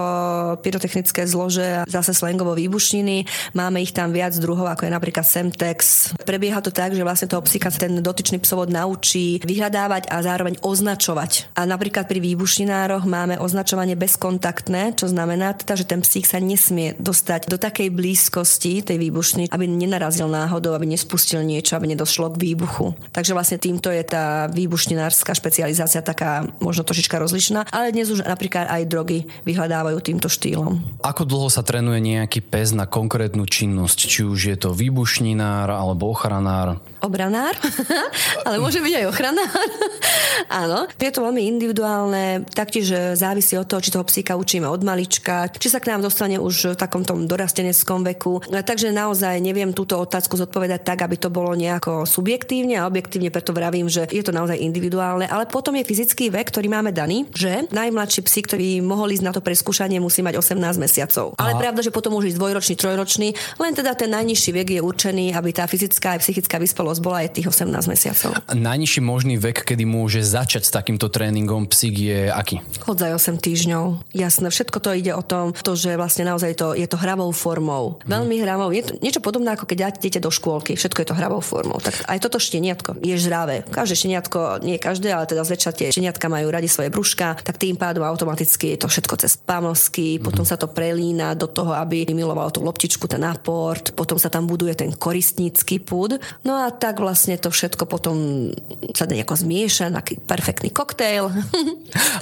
pyrotechnické 0.61 1.25
zlože, 1.25 1.81
zase 1.89 2.13
slangovo 2.13 2.53
výbušniny. 2.53 3.25
Máme 3.57 3.81
ich 3.81 3.95
tam 3.95 4.13
viac 4.13 4.37
druhov, 4.37 4.69
ako 4.69 4.85
je 4.85 4.91
napríklad 4.93 5.25
Semtex. 5.25 6.13
Prebieha 6.21 6.61
to 6.61 6.69
tak, 6.69 6.93
že 6.93 7.01
vlastne 7.01 7.25
toho 7.25 7.41
psíka 7.41 7.73
ten 7.73 8.05
dotyčný 8.05 8.37
psovod 8.37 8.69
naučí 8.69 9.41
vyhľadávať 9.41 10.13
a 10.13 10.21
zároveň 10.21 10.61
označovať. 10.61 11.57
A 11.57 11.65
napríklad 11.65 11.92
Napríklad 11.93 12.09
pri 12.09 12.25
výbušninároch 12.25 13.05
máme 13.05 13.37
označovanie 13.37 13.93
bezkontaktné, 13.93 14.97
čo 14.97 15.05
znamená 15.05 15.53
teda, 15.53 15.77
že 15.77 15.85
ten 15.85 16.01
psík 16.01 16.25
sa 16.25 16.41
nesmie 16.41 16.97
dostať 16.97 17.45
do 17.45 17.61
takej 17.61 17.93
blízkosti 17.93 18.81
tej 18.81 18.97
výbušny, 18.97 19.53
aby 19.53 19.69
nenarazil 19.69 20.25
náhodou, 20.25 20.73
aby 20.73 20.89
nespustil 20.89 21.45
niečo, 21.45 21.77
aby 21.77 21.93
nedošlo 21.93 22.33
k 22.33 22.49
výbuchu. 22.49 22.97
Takže 23.13 23.37
vlastne 23.37 23.61
týmto 23.61 23.93
je 23.93 24.01
tá 24.09 24.49
výbušninárska 24.49 25.37
špecializácia 25.37 26.01
taká 26.01 26.49
možno 26.57 26.81
trošička 26.81 27.21
rozlišná, 27.21 27.69
ale 27.69 27.93
dnes 27.93 28.09
už 28.09 28.25
napríklad 28.25 28.73
aj 28.73 28.89
drogy 28.89 29.29
vyhľadávajú 29.45 30.01
týmto 30.01 30.33
štýlom. 30.33 30.97
Ako 31.05 31.29
dlho 31.29 31.53
sa 31.53 31.61
trénuje 31.61 32.01
nejaký 32.01 32.41
pes 32.41 32.73
na 32.73 32.89
konkrétnu 32.89 33.45
činnosť? 33.45 34.09
Či 34.09 34.25
už 34.25 34.39
je 34.49 34.57
to 34.57 34.73
výbušninár 34.73 35.69
alebo 35.69 36.09
ochranár? 36.09 36.81
Obranár, 37.05 37.53
ale 38.49 38.57
môže 38.57 38.81
byť 38.81 38.93
aj 38.97 39.05
ochranár. 39.13 39.67
Áno, 40.63 40.89
je 40.97 41.11
to 41.11 41.21
veľmi 41.21 41.45
individuálne 41.45 41.82
individuálne, 41.83 42.47
taktiež 42.47 42.87
e, 42.95 42.97
závisí 43.19 43.59
od 43.59 43.67
toho, 43.67 43.83
či 43.83 43.91
toho 43.91 44.07
psíka 44.07 44.39
učíme 44.39 44.63
od 44.63 44.81
malička, 44.87 45.51
či 45.51 45.67
sa 45.67 45.83
k 45.83 45.91
nám 45.91 45.99
dostane 45.99 46.39
už 46.39 46.73
v 46.73 46.79
takom 46.79 47.03
tom 47.03 47.27
dorasteneckom 47.27 48.07
veku. 48.15 48.39
E, 48.47 48.63
takže 48.63 48.95
naozaj 48.95 49.43
neviem 49.43 49.75
túto 49.75 49.99
otázku 49.99 50.39
zodpovedať 50.39 50.87
tak, 50.87 51.03
aby 51.03 51.19
to 51.19 51.27
bolo 51.27 51.51
nejako 51.59 52.07
subjektívne 52.07 52.79
a 52.79 52.87
objektívne, 52.87 53.35
preto 53.35 53.51
vravím, 53.51 53.91
že 53.91 54.07
je 54.07 54.23
to 54.23 54.31
naozaj 54.31 54.55
individuálne, 54.55 55.27
ale 55.27 55.43
potom 55.51 55.75
je 55.75 55.83
fyzický 55.83 56.31
vek, 56.31 56.55
ktorý 56.55 56.71
máme 56.71 56.95
daný, 56.95 57.27
že 57.35 57.67
najmladší 57.75 58.23
psi, 58.23 58.39
ktorý 58.47 58.69
mohol 58.79 59.11
ísť 59.11 59.25
na 59.27 59.35
to 59.35 59.43
preskúšanie, 59.43 59.99
musí 59.99 60.23
mať 60.23 60.39
18 60.39 60.79
mesiacov. 60.79 61.35
Ale 61.35 61.59
pravda, 61.59 61.83
že 61.83 61.91
potom 61.91 62.15
môže 62.15 62.31
ísť 62.31 62.39
dvojročný, 62.39 62.75
trojročný, 62.79 63.27
len 63.59 63.73
teda 63.75 63.91
ten 63.99 64.07
najnižší 64.07 64.51
vek 64.55 64.67
je 64.79 64.81
určený, 64.81 65.25
aby 65.35 65.51
tá 65.51 65.67
fyzická 65.67 66.15
a 66.15 66.21
psychická 66.23 66.55
vyspelosť 66.63 66.99
bola 67.03 67.27
aj 67.27 67.35
tých 67.35 67.51
18 67.51 67.91
mesiacov. 67.91 68.31
Najnižší 68.53 69.01
možný 69.03 69.35
vek, 69.35 69.67
kedy 69.67 69.83
môže 69.83 70.23
začať 70.23 70.63
s 70.63 70.71
takýmto 70.71 71.09
tréningom 71.09 71.72
psík 71.73 71.95
je 71.97 72.19
aký? 72.29 72.61
Chodzaj 72.85 73.17
8 73.17 73.41
týždňov. 73.41 74.13
Jasné, 74.13 74.47
všetko 74.53 74.77
to 74.77 74.93
ide 74.93 75.11
o 75.17 75.25
tom, 75.25 75.57
to, 75.57 75.73
že 75.73 75.97
vlastne 75.97 76.29
naozaj 76.29 76.53
to, 76.53 76.77
je 76.77 76.85
to 76.85 77.01
hravou 77.01 77.33
formou. 77.33 77.97
Hmm. 78.05 78.21
Veľmi 78.21 78.45
hravou. 78.45 78.69
Je 78.69 78.85
to 78.85 78.93
niečo 79.01 79.19
podobné, 79.25 79.57
ako 79.57 79.65
keď 79.65 79.89
dáte 79.89 80.21
do 80.21 80.29
škôlky. 80.29 80.77
Všetko 80.77 81.01
je 81.01 81.07
to 81.09 81.17
hravou 81.17 81.41
formou. 81.41 81.81
Tak 81.81 82.05
aj 82.05 82.21
toto 82.21 82.37
šteniatko 82.37 83.01
je 83.01 83.17
žravé. 83.17 83.65
Každé 83.65 83.95
šteniatko, 83.97 84.61
nie 84.61 84.77
každé, 84.77 85.09
ale 85.09 85.25
teda 85.25 85.41
zväčša 85.41 85.71
tie 85.73 85.87
šteniatka 85.89 86.29
majú 86.29 86.53
radi 86.53 86.69
svoje 86.69 86.93
brúška, 86.93 87.41
tak 87.41 87.57
tým 87.57 87.73
pádom 87.73 88.05
automaticky 88.05 88.77
je 88.77 88.85
to 88.85 88.87
všetko 88.87 89.17
cez 89.17 89.33
pamlsky, 89.41 90.21
hmm. 90.21 90.23
potom 90.29 90.45
sa 90.45 90.55
to 90.55 90.69
prelína 90.69 91.33
do 91.33 91.49
toho, 91.49 91.73
aby 91.73 92.05
milovalo 92.13 92.53
tú 92.53 92.61
loptičku, 92.61 93.09
ten 93.09 93.25
aport, 93.25 93.95
potom 93.97 94.21
sa 94.21 94.29
tam 94.29 94.45
buduje 94.45 94.77
ten 94.77 94.93
koristnícky 94.93 95.81
púd. 95.81 96.21
No 96.45 96.61
a 96.61 96.69
tak 96.69 97.01
vlastne 97.01 97.35
to 97.41 97.49
všetko 97.49 97.89
potom 97.89 98.49
sa 98.93 99.09
nejako 99.09 99.33
zmieša, 99.33 99.89
taký 99.89 100.21
perfektný 100.21 100.69
koktejl. 100.69 101.33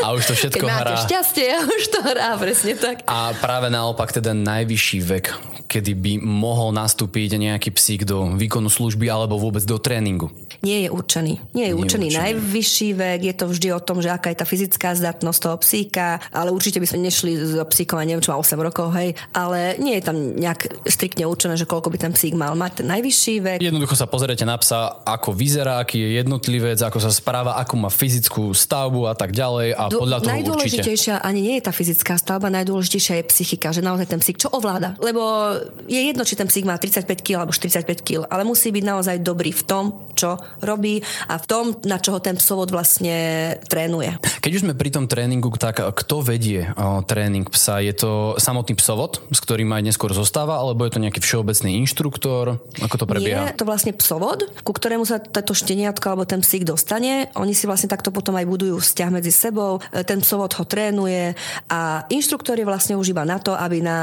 A 0.02 0.14
už 0.14 0.24
to 0.28 0.34
všetko 0.34 0.66
Keď 0.66 0.72
máte 0.72 0.94
hrá. 0.94 1.04
šťastie, 1.06 1.48
a 1.54 1.60
už 1.78 1.84
to 1.88 2.00
hrá, 2.02 2.30
presne 2.38 2.74
tak. 2.76 3.06
A 3.06 3.32
práve 3.38 3.70
naopak 3.70 4.12
teda 4.12 4.34
najvyšší 4.34 5.00
vek, 5.06 5.26
kedy 5.70 5.92
by 5.96 6.14
mohol 6.20 6.76
nastúpiť 6.76 7.40
nejaký 7.40 7.70
psík 7.72 8.02
do 8.04 8.36
výkonu 8.36 8.68
služby 8.68 9.08
alebo 9.08 9.40
vôbec 9.40 9.64
do 9.64 9.80
tréningu? 9.80 10.28
Nie 10.62 10.86
je 10.86 10.90
určený. 10.94 11.42
Nie 11.58 11.72
je, 11.72 11.74
Nie 11.74 11.80
určený, 11.80 12.08
určený 12.12 12.22
najvyšší 12.22 12.90
vek, 12.94 13.20
je 13.26 13.34
to 13.34 13.46
vždy 13.50 13.68
o 13.74 13.82
tom, 13.82 13.98
že 13.98 14.14
aká 14.14 14.30
je 14.30 14.38
tá 14.38 14.46
fyzická 14.46 14.94
zdatnosť 14.94 15.40
toho 15.42 15.58
psíka, 15.58 16.22
ale 16.30 16.54
určite 16.54 16.78
by 16.78 16.86
sme 16.86 17.10
nešli 17.10 17.34
s 17.34 17.58
psíkom 17.58 17.98
a 17.98 18.06
neviem, 18.06 18.22
čo 18.22 18.30
má 18.30 18.38
8 18.38 18.62
rokov, 18.62 18.94
hej, 18.94 19.18
ale 19.34 19.80
nie 19.82 19.98
je 19.98 20.04
tam 20.06 20.18
nejak 20.38 20.86
striktne 20.86 21.26
určené, 21.26 21.58
že 21.58 21.66
koľko 21.66 21.90
by 21.90 21.98
ten 21.98 22.14
psík 22.14 22.38
mal 22.38 22.54
mať 22.54 22.84
ten 22.84 22.88
najvyšší 22.94 23.36
vek. 23.42 23.58
Jednoducho 23.58 23.98
sa 23.98 24.06
pozriete 24.06 24.46
na 24.46 24.54
psa, 24.62 25.02
ako 25.02 25.34
vyzerá, 25.34 25.82
aký 25.82 25.98
je 25.98 26.10
jednotlivec, 26.22 26.78
ako 26.78 27.00
sa 27.02 27.10
správa, 27.10 27.58
akú 27.58 27.74
má 27.82 27.90
fyzickú 27.90 28.54
stavbu 28.54 29.10
a 29.10 29.18
tak 29.18 29.31
ďalej 29.32 29.68
a 29.74 29.84
podľa 29.90 30.18
toho 30.22 30.32
Najdôležitejšia 30.32 31.16
určite. 31.20 31.28
ani 31.28 31.40
nie 31.42 31.56
je 31.58 31.64
tá 31.64 31.72
fyzická 31.74 32.14
stavba, 32.20 32.54
najdôležitejšia 32.54 33.24
je 33.24 33.24
psychika, 33.32 33.74
že 33.74 33.82
naozaj 33.82 34.08
ten 34.12 34.20
psík 34.20 34.38
čo 34.38 34.52
ovláda. 34.52 35.00
Lebo 35.00 35.56
je 35.88 36.02
jedno, 36.02 36.24
či 36.28 36.36
ten 36.38 36.48
psík 36.48 36.68
má 36.68 36.76
35 36.78 37.08
kg 37.24 37.44
alebo 37.44 37.54
45 37.56 38.06
kg, 38.06 38.28
ale 38.28 38.44
musí 38.44 38.70
byť 38.70 38.84
naozaj 38.86 39.18
dobrý 39.24 39.52
v 39.56 39.64
tom, 39.64 39.86
čo 40.14 40.38
robí 40.62 41.02
a 41.32 41.40
v 41.40 41.46
tom, 41.48 41.64
na 41.88 41.98
čo 41.98 42.14
ho 42.14 42.20
ten 42.20 42.38
psovod 42.38 42.70
vlastne 42.70 43.58
trénuje. 43.66 44.20
Keď 44.44 44.52
už 44.52 44.64
sme 44.68 44.74
pri 44.78 44.90
tom 44.94 45.06
tréningu, 45.08 45.50
tak 45.56 45.82
kto 45.82 46.22
vedie 46.22 46.70
o, 46.78 47.02
tréning 47.06 47.48
psa? 47.50 47.82
Je 47.82 47.94
to 47.96 48.38
samotný 48.38 48.78
psovod, 48.78 49.24
s 49.32 49.40
ktorým 49.42 49.72
aj 49.74 49.82
neskôr 49.94 50.12
zostáva, 50.14 50.60
alebo 50.60 50.86
je 50.86 50.94
to 50.94 51.04
nejaký 51.04 51.20
všeobecný 51.24 51.82
inštruktor? 51.86 52.62
Ako 52.84 52.96
to 53.02 53.06
prebieha? 53.10 53.50
Nie, 53.50 53.58
to 53.58 53.66
vlastne 53.66 53.96
psovod, 53.96 54.50
ku 54.62 54.72
ktorému 54.74 55.06
sa 55.08 55.22
toto 55.22 55.54
šteniatko 55.54 56.06
alebo 56.14 56.26
ten 56.28 56.42
psík 56.42 56.66
dostane. 56.66 57.30
Oni 57.38 57.54
si 57.56 57.66
vlastne 57.66 57.90
takto 57.90 58.10
potom 58.14 58.36
aj 58.38 58.46
budujú 58.46 58.82
vzťah 58.82 59.10
medzi 59.22 59.30
sebou 59.30 59.78
e, 59.78 60.02
ten 60.02 60.18
psovod 60.18 60.50
ho 60.58 60.66
trénuje 60.66 61.38
a 61.70 62.10
inštruktor 62.10 62.58
je 62.58 62.66
vlastne 62.66 62.98
už 62.98 63.14
iba 63.14 63.22
na 63.22 63.38
to, 63.38 63.54
aby 63.54 63.86
na 63.86 64.00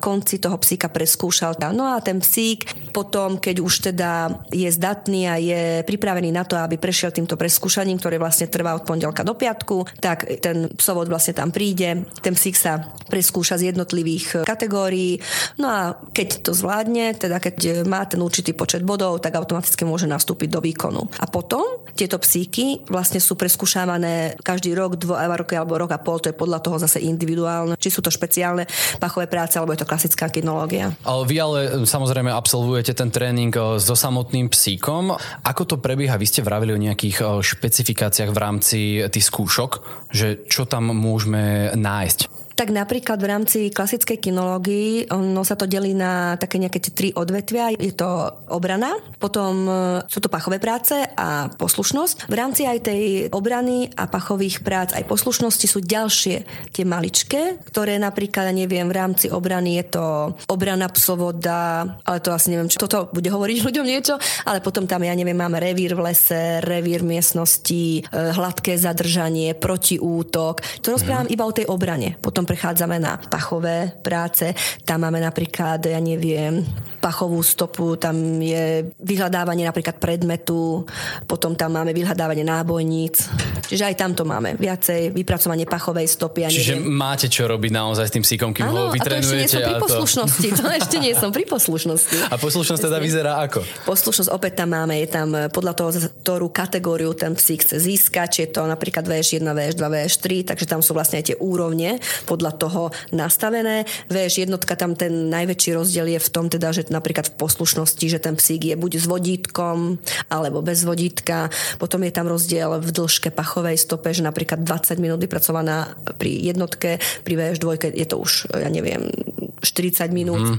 konci 0.00 0.40
toho 0.40 0.56
psíka 0.56 0.88
preskúšal. 0.88 1.60
No 1.76 1.92
a 1.92 2.00
ten 2.00 2.24
psík 2.24 2.64
potom, 2.96 3.36
keď 3.36 3.56
už 3.60 3.92
teda 3.92 4.40
je 4.48 4.68
zdatný 4.72 5.28
a 5.28 5.36
je 5.36 5.62
pripravený 5.84 6.32
na 6.32 6.48
to, 6.48 6.56
aby 6.56 6.80
prešiel 6.80 7.10
týmto 7.12 7.36
preskúšaním, 7.36 7.98
ktoré 7.98 8.16
vlastne 8.16 8.48
trvá 8.48 8.72
od 8.72 8.86
pondelka 8.86 9.20
do 9.20 9.34
piatku, 9.34 9.84
tak 9.98 10.24
ten 10.38 10.72
psovod 10.78 11.10
vlastne 11.10 11.34
tam 11.34 11.50
príde, 11.50 12.06
ten 12.22 12.32
psík 12.32 12.54
sa 12.54 12.80
preskúša 13.10 13.58
z 13.58 13.74
jednotlivých 13.74 14.46
kategórií. 14.46 15.18
No 15.58 15.66
a 15.68 15.80
keď 16.14 16.46
to 16.46 16.54
zvládne, 16.54 17.18
teda 17.18 17.42
keď 17.42 17.84
má 17.84 18.06
ten 18.06 18.22
určitý 18.22 18.54
počet 18.54 18.86
bodov, 18.86 19.18
tak 19.18 19.34
automaticky 19.34 19.82
môže 19.82 20.06
nastúpiť 20.06 20.48
do 20.48 20.62
výkonu. 20.62 21.02
A 21.18 21.26
potom 21.26 21.82
tieto 21.98 22.22
psíky 22.22 22.80
vlastne 22.86 23.18
sú 23.18 23.34
preskúšavané 23.34 24.38
každý 24.46 24.61
rok, 24.70 24.94
dva 24.94 25.26
roky 25.34 25.58
alebo 25.58 25.74
rok 25.74 25.90
a 25.90 25.98
pol, 25.98 26.22
to 26.22 26.30
je 26.30 26.36
podľa 26.38 26.62
toho 26.62 26.78
zase 26.78 27.02
individuálne, 27.02 27.74
či 27.74 27.90
sú 27.90 27.98
to 27.98 28.14
špeciálne 28.14 28.70
pachové 29.02 29.26
práce, 29.26 29.58
alebo 29.58 29.74
je 29.74 29.82
to 29.82 29.90
klasická 29.90 30.30
kinológia. 30.30 30.94
Vy 31.02 31.36
ale 31.42 31.58
samozrejme 31.82 32.30
absolvujete 32.30 32.94
ten 32.94 33.10
tréning 33.10 33.50
e, 33.50 33.82
so 33.82 33.98
samotným 33.98 34.46
psíkom. 34.46 35.18
Ako 35.42 35.66
to 35.66 35.76
prebieha? 35.82 36.14
Vy 36.14 36.26
ste 36.30 36.46
vravili 36.46 36.70
o 36.70 36.78
nejakých 36.78 37.16
e, 37.18 37.24
špecifikáciách 37.42 38.30
v 38.30 38.38
rámci 38.38 38.78
tých 39.10 39.26
skúšok, 39.26 39.70
že 40.14 40.46
čo 40.46 40.68
tam 40.68 40.94
môžeme 40.94 41.74
nájsť? 41.74 42.41
Tak 42.56 42.68
napríklad 42.68 43.18
v 43.18 43.30
rámci 43.30 43.58
klasickej 43.72 44.18
kinológii 44.20 45.12
ono 45.12 45.42
sa 45.42 45.56
to 45.56 45.64
delí 45.64 45.96
na 45.96 46.36
také 46.36 46.60
nejaké 46.60 46.78
tri 46.92 47.10
odvetvia. 47.12 47.72
Je 47.76 47.94
to 47.96 48.08
obrana, 48.52 48.92
potom 49.16 49.66
e, 49.66 49.72
sú 50.08 50.20
to 50.20 50.28
pachové 50.28 50.60
práce 50.60 50.94
a 51.16 51.48
poslušnosť. 51.52 52.28
V 52.28 52.34
rámci 52.34 52.68
aj 52.68 52.78
tej 52.84 53.02
obrany 53.32 53.88
a 53.96 54.08
pachových 54.08 54.60
prác 54.60 54.92
aj 54.92 55.08
poslušnosti 55.08 55.66
sú 55.66 55.80
ďalšie 55.80 56.36
tie 56.70 56.84
maličké, 56.84 57.62
ktoré 57.66 57.96
napríklad, 57.96 58.52
neviem, 58.52 58.88
v 58.88 58.96
rámci 58.96 59.26
obrany 59.32 59.80
je 59.80 59.98
to 59.98 60.04
obrana 60.48 60.88
psovoda, 60.92 61.86
ale 62.04 62.18
to 62.20 62.34
asi 62.34 62.52
neviem, 62.52 62.68
čo 62.68 62.82
toto 62.84 63.08
bude 63.10 63.28
hovoriť 63.32 63.58
ľuďom 63.66 63.86
niečo, 63.86 64.14
ale 64.44 64.60
potom 64.60 64.84
tam, 64.84 65.02
ja 65.02 65.16
neviem, 65.16 65.36
máme 65.36 65.58
revír 65.58 65.96
v 65.96 66.12
lese, 66.12 66.60
revír 66.62 67.02
miestnosti, 67.02 68.00
e, 68.00 68.02
hladké 68.10 68.76
zadržanie, 68.76 69.54
protiútok. 69.56 70.82
To 70.82 70.94
rozprávam 70.94 71.26
mm. 71.28 71.34
iba 71.34 71.44
o 71.44 71.52
tej 71.54 71.66
obrane. 71.70 72.18
Potom 72.20 72.41
prechádzame 72.44 72.96
na 72.98 73.18
pachové 73.18 73.92
práce. 74.02 74.54
Tam 74.82 75.02
máme 75.02 75.18
napríklad, 75.18 75.82
ja 75.86 75.98
neviem, 75.98 76.62
pachovú 77.02 77.42
stopu, 77.42 77.98
tam 77.98 78.38
je 78.38 78.94
vyhľadávanie 79.02 79.66
napríklad 79.66 79.98
predmetu, 79.98 80.86
potom 81.26 81.58
tam 81.58 81.74
máme 81.74 81.90
vyhľadávanie 81.90 82.46
nábojníc. 82.46 83.26
Čiže 83.66 83.90
aj 83.90 83.94
tamto 83.98 84.22
máme 84.22 84.54
viacej 84.54 85.10
vypracovanie 85.10 85.66
pachovej 85.66 86.06
stopy. 86.06 86.46
Ja 86.46 86.48
Čiže 86.52 86.78
neviem. 86.78 86.94
máte 86.94 87.26
čo 87.26 87.50
robiť 87.50 87.70
naozaj 87.74 88.06
s 88.06 88.12
tým 88.14 88.24
psíkom, 88.24 88.50
kým 88.54 88.70
Áno, 88.70 88.92
ho 88.92 88.92
a 88.92 88.94
to 88.94 89.02
ešte 89.02 89.34
nie 89.34 89.48
som 89.48 89.58
vytrenujete. 89.58 89.58
pri 89.58 89.74
a 89.74 89.80
to... 89.80 89.84
poslušnosti. 89.88 90.48
To 90.52 90.66
ešte 90.70 90.96
nie 91.02 91.12
som 91.18 91.30
pri 91.34 91.44
poslušnosti. 91.48 92.16
A 92.30 92.34
poslušnosť 92.38 92.82
teda 92.86 92.98
vyzerá 93.02 93.32
ako? 93.42 93.66
Poslušnosť 93.88 94.30
opäť 94.30 94.62
tam 94.62 94.76
máme, 94.76 94.94
je 95.02 95.08
tam 95.10 95.28
e, 95.34 95.50
podľa 95.50 95.74
toho, 95.74 95.90
ktorú 96.22 96.54
kategóriu 96.54 97.10
ten 97.16 97.34
psík 97.34 97.66
chce 97.66 97.82
získať, 97.82 98.28
či 98.30 98.38
je 98.46 98.48
to 98.54 98.62
napríklad 98.68 99.08
VŠ1, 99.08 99.42
VŠ2, 99.42 99.82
VŠ3, 99.82 100.26
takže 100.52 100.66
tam 100.68 100.84
sú 100.84 100.94
vlastne 100.94 101.18
aj 101.18 101.32
tie 101.32 101.36
úrovne 101.40 101.98
podľa 102.32 102.52
toho 102.56 102.82
nastavené. 103.12 103.84
VŠ 104.08 104.48
jednotka 104.48 104.72
tam 104.72 104.96
ten 104.96 105.28
najväčší 105.28 105.76
rozdiel 105.76 106.16
je 106.16 106.20
v 106.24 106.32
tom 106.32 106.48
teda, 106.48 106.72
že 106.72 106.88
napríklad 106.88 107.28
v 107.28 107.36
poslušnosti, 107.36 108.06
že 108.08 108.16
ten 108.16 108.40
psík 108.40 108.72
je 108.72 108.76
buď 108.80 108.92
s 108.96 109.04
vodítkom 109.04 110.00
alebo 110.32 110.64
bez 110.64 110.88
vodítka. 110.88 111.52
Potom 111.76 112.00
je 112.08 112.12
tam 112.16 112.32
rozdiel 112.32 112.80
v 112.80 112.88
dĺžke 112.88 113.28
pachovej 113.28 113.76
stope, 113.76 114.08
že 114.16 114.24
napríklad 114.24 114.64
20 114.64 114.96
minút 114.96 115.20
vypracovaná 115.20 115.92
pri 116.16 116.32
jednotke, 116.32 116.96
pri 117.20 117.34
VŠ2 117.36 117.92
je 117.92 118.06
to 118.08 118.16
už, 118.16 118.48
ja 118.48 118.72
neviem, 118.72 119.12
40 119.60 120.10
minút. 120.10 120.42
Mm. 120.42 120.58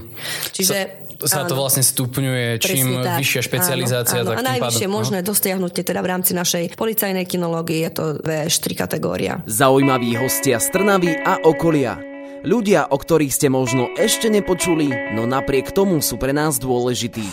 Čiže 0.54 1.03
Sa 1.22 1.46
to 1.46 1.54
áno. 1.54 1.66
vlastne 1.66 1.86
stupňuje, 1.86 2.46
čím 2.58 2.86
Presne 2.90 3.06
tak. 3.06 3.18
vyššia 3.22 3.40
špecializácia, 3.46 4.18
áno, 4.20 4.26
áno. 4.26 4.30
tak 4.34 4.38
A 4.38 4.48
najvyššie 4.54 4.88
pádom... 4.88 4.96
možné 4.98 5.18
dosiahnutie 5.22 5.82
teda 5.86 6.00
v 6.02 6.08
rámci 6.10 6.32
našej 6.34 6.64
policajnej 6.74 7.26
kinológie 7.28 7.86
je 7.86 7.90
to 7.94 8.04
V4 8.22 8.70
kategória. 8.74 9.32
Zaujímaví 9.46 10.18
hostia 10.18 10.58
z 10.58 10.66
Trnavy 10.74 11.14
a 11.14 11.40
okolia. 11.46 12.00
Ľudia, 12.44 12.92
o 12.92 13.00
ktorých 13.00 13.32
ste 13.32 13.48
možno 13.48 13.88
ešte 13.96 14.28
nepočuli, 14.28 15.16
no 15.16 15.24
napriek 15.24 15.72
tomu 15.72 16.04
sú 16.04 16.20
pre 16.20 16.36
nás 16.36 16.60
dôležití. 16.60 17.24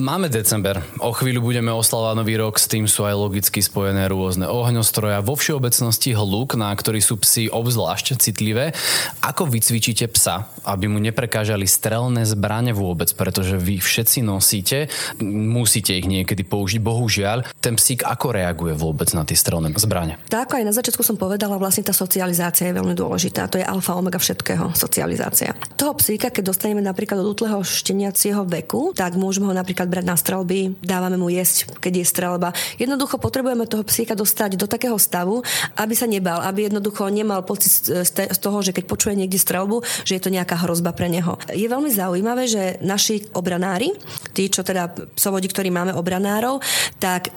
Máme 0.00 0.32
december. 0.32 0.80
O 1.04 1.12
chvíľu 1.12 1.44
budeme 1.44 1.68
oslavať 1.68 2.16
nový 2.16 2.40
rok, 2.40 2.56
s 2.56 2.64
tým 2.64 2.88
sú 2.88 3.04
aj 3.04 3.14
logicky 3.20 3.60
spojené 3.60 4.08
rôzne 4.08 4.48
ohňostroja. 4.48 5.20
Vo 5.20 5.36
všeobecnosti 5.36 6.16
hluk, 6.16 6.56
na 6.56 6.72
ktorý 6.72 7.04
sú 7.04 7.20
psi 7.20 7.52
obzvlášť 7.52 8.16
citlivé. 8.16 8.72
Ako 9.20 9.44
vycvičíte 9.44 10.08
psa, 10.08 10.48
aby 10.64 10.88
mu 10.88 10.96
neprekážali 11.04 11.68
strelné 11.68 12.24
zbrane 12.24 12.72
vôbec, 12.72 13.12
pretože 13.12 13.60
vy 13.60 13.76
všetci 13.76 14.24
nosíte, 14.24 14.88
musíte 15.20 15.92
ich 15.92 16.08
niekedy 16.08 16.48
použiť, 16.48 16.80
bohužiaľ. 16.80 17.44
Ten 17.60 17.76
psík 17.76 18.08
ako 18.08 18.32
reaguje 18.32 18.72
vôbec 18.72 19.12
na 19.12 19.28
tie 19.28 19.36
strelné 19.36 19.76
zbrane? 19.76 20.16
Tak 20.32 20.56
aj 20.56 20.64
na 20.64 20.72
začiatku 20.72 21.04
som 21.04 21.20
povedala, 21.20 21.60
vlastne 21.60 21.84
tá 21.84 21.92
socializácia 21.92 22.72
je 22.72 22.78
veľmi 22.80 22.96
dôležitá. 22.96 23.52
To 23.52 23.60
je 23.60 23.66
alfa 23.68 23.92
omega 23.92 24.16
všetkého, 24.16 24.72
socializácia. 24.72 25.52
Toho 25.76 25.92
psíka, 26.00 26.32
keď 26.32 26.56
dostaneme 26.56 26.80
napríklad 26.80 27.20
od 27.20 27.28
útleho 27.36 27.60
šteniacieho 27.60 28.48
veku, 28.48 28.96
tak 28.96 29.20
môžeme 29.20 29.50
ho 29.50 29.54
napríklad 29.54 29.73
brať 29.82 30.06
na 30.06 30.14
strelby, 30.14 30.78
dávame 30.78 31.18
mu 31.18 31.26
jesť, 31.26 31.74
keď 31.82 31.92
je 32.00 32.06
strelba. 32.06 32.54
Jednoducho 32.78 33.18
potrebujeme 33.18 33.66
toho 33.66 33.82
psíka 33.82 34.14
dostať 34.14 34.54
do 34.54 34.70
takého 34.70 34.94
stavu, 34.94 35.42
aby 35.74 35.94
sa 35.98 36.06
nebal, 36.06 36.38
aby 36.46 36.70
jednoducho 36.70 37.10
nemal 37.10 37.42
pocit 37.42 37.90
z 38.06 38.38
toho, 38.38 38.58
že 38.62 38.70
keď 38.70 38.84
počuje 38.86 39.18
niekde 39.18 39.42
strelbu, 39.42 39.82
že 40.06 40.14
je 40.14 40.22
to 40.22 40.30
nejaká 40.30 40.62
hrozba 40.62 40.94
pre 40.94 41.10
neho. 41.10 41.34
Je 41.50 41.66
veľmi 41.66 41.90
zaujímavé, 41.90 42.46
že 42.46 42.78
naši 42.78 43.26
obranári, 43.34 43.90
tí, 44.30 44.46
čo 44.46 44.62
teda 44.62 44.94
psovodi, 45.18 45.50
ktorí 45.50 45.74
máme 45.74 45.92
obranárov, 45.96 46.62
tak 47.02 47.34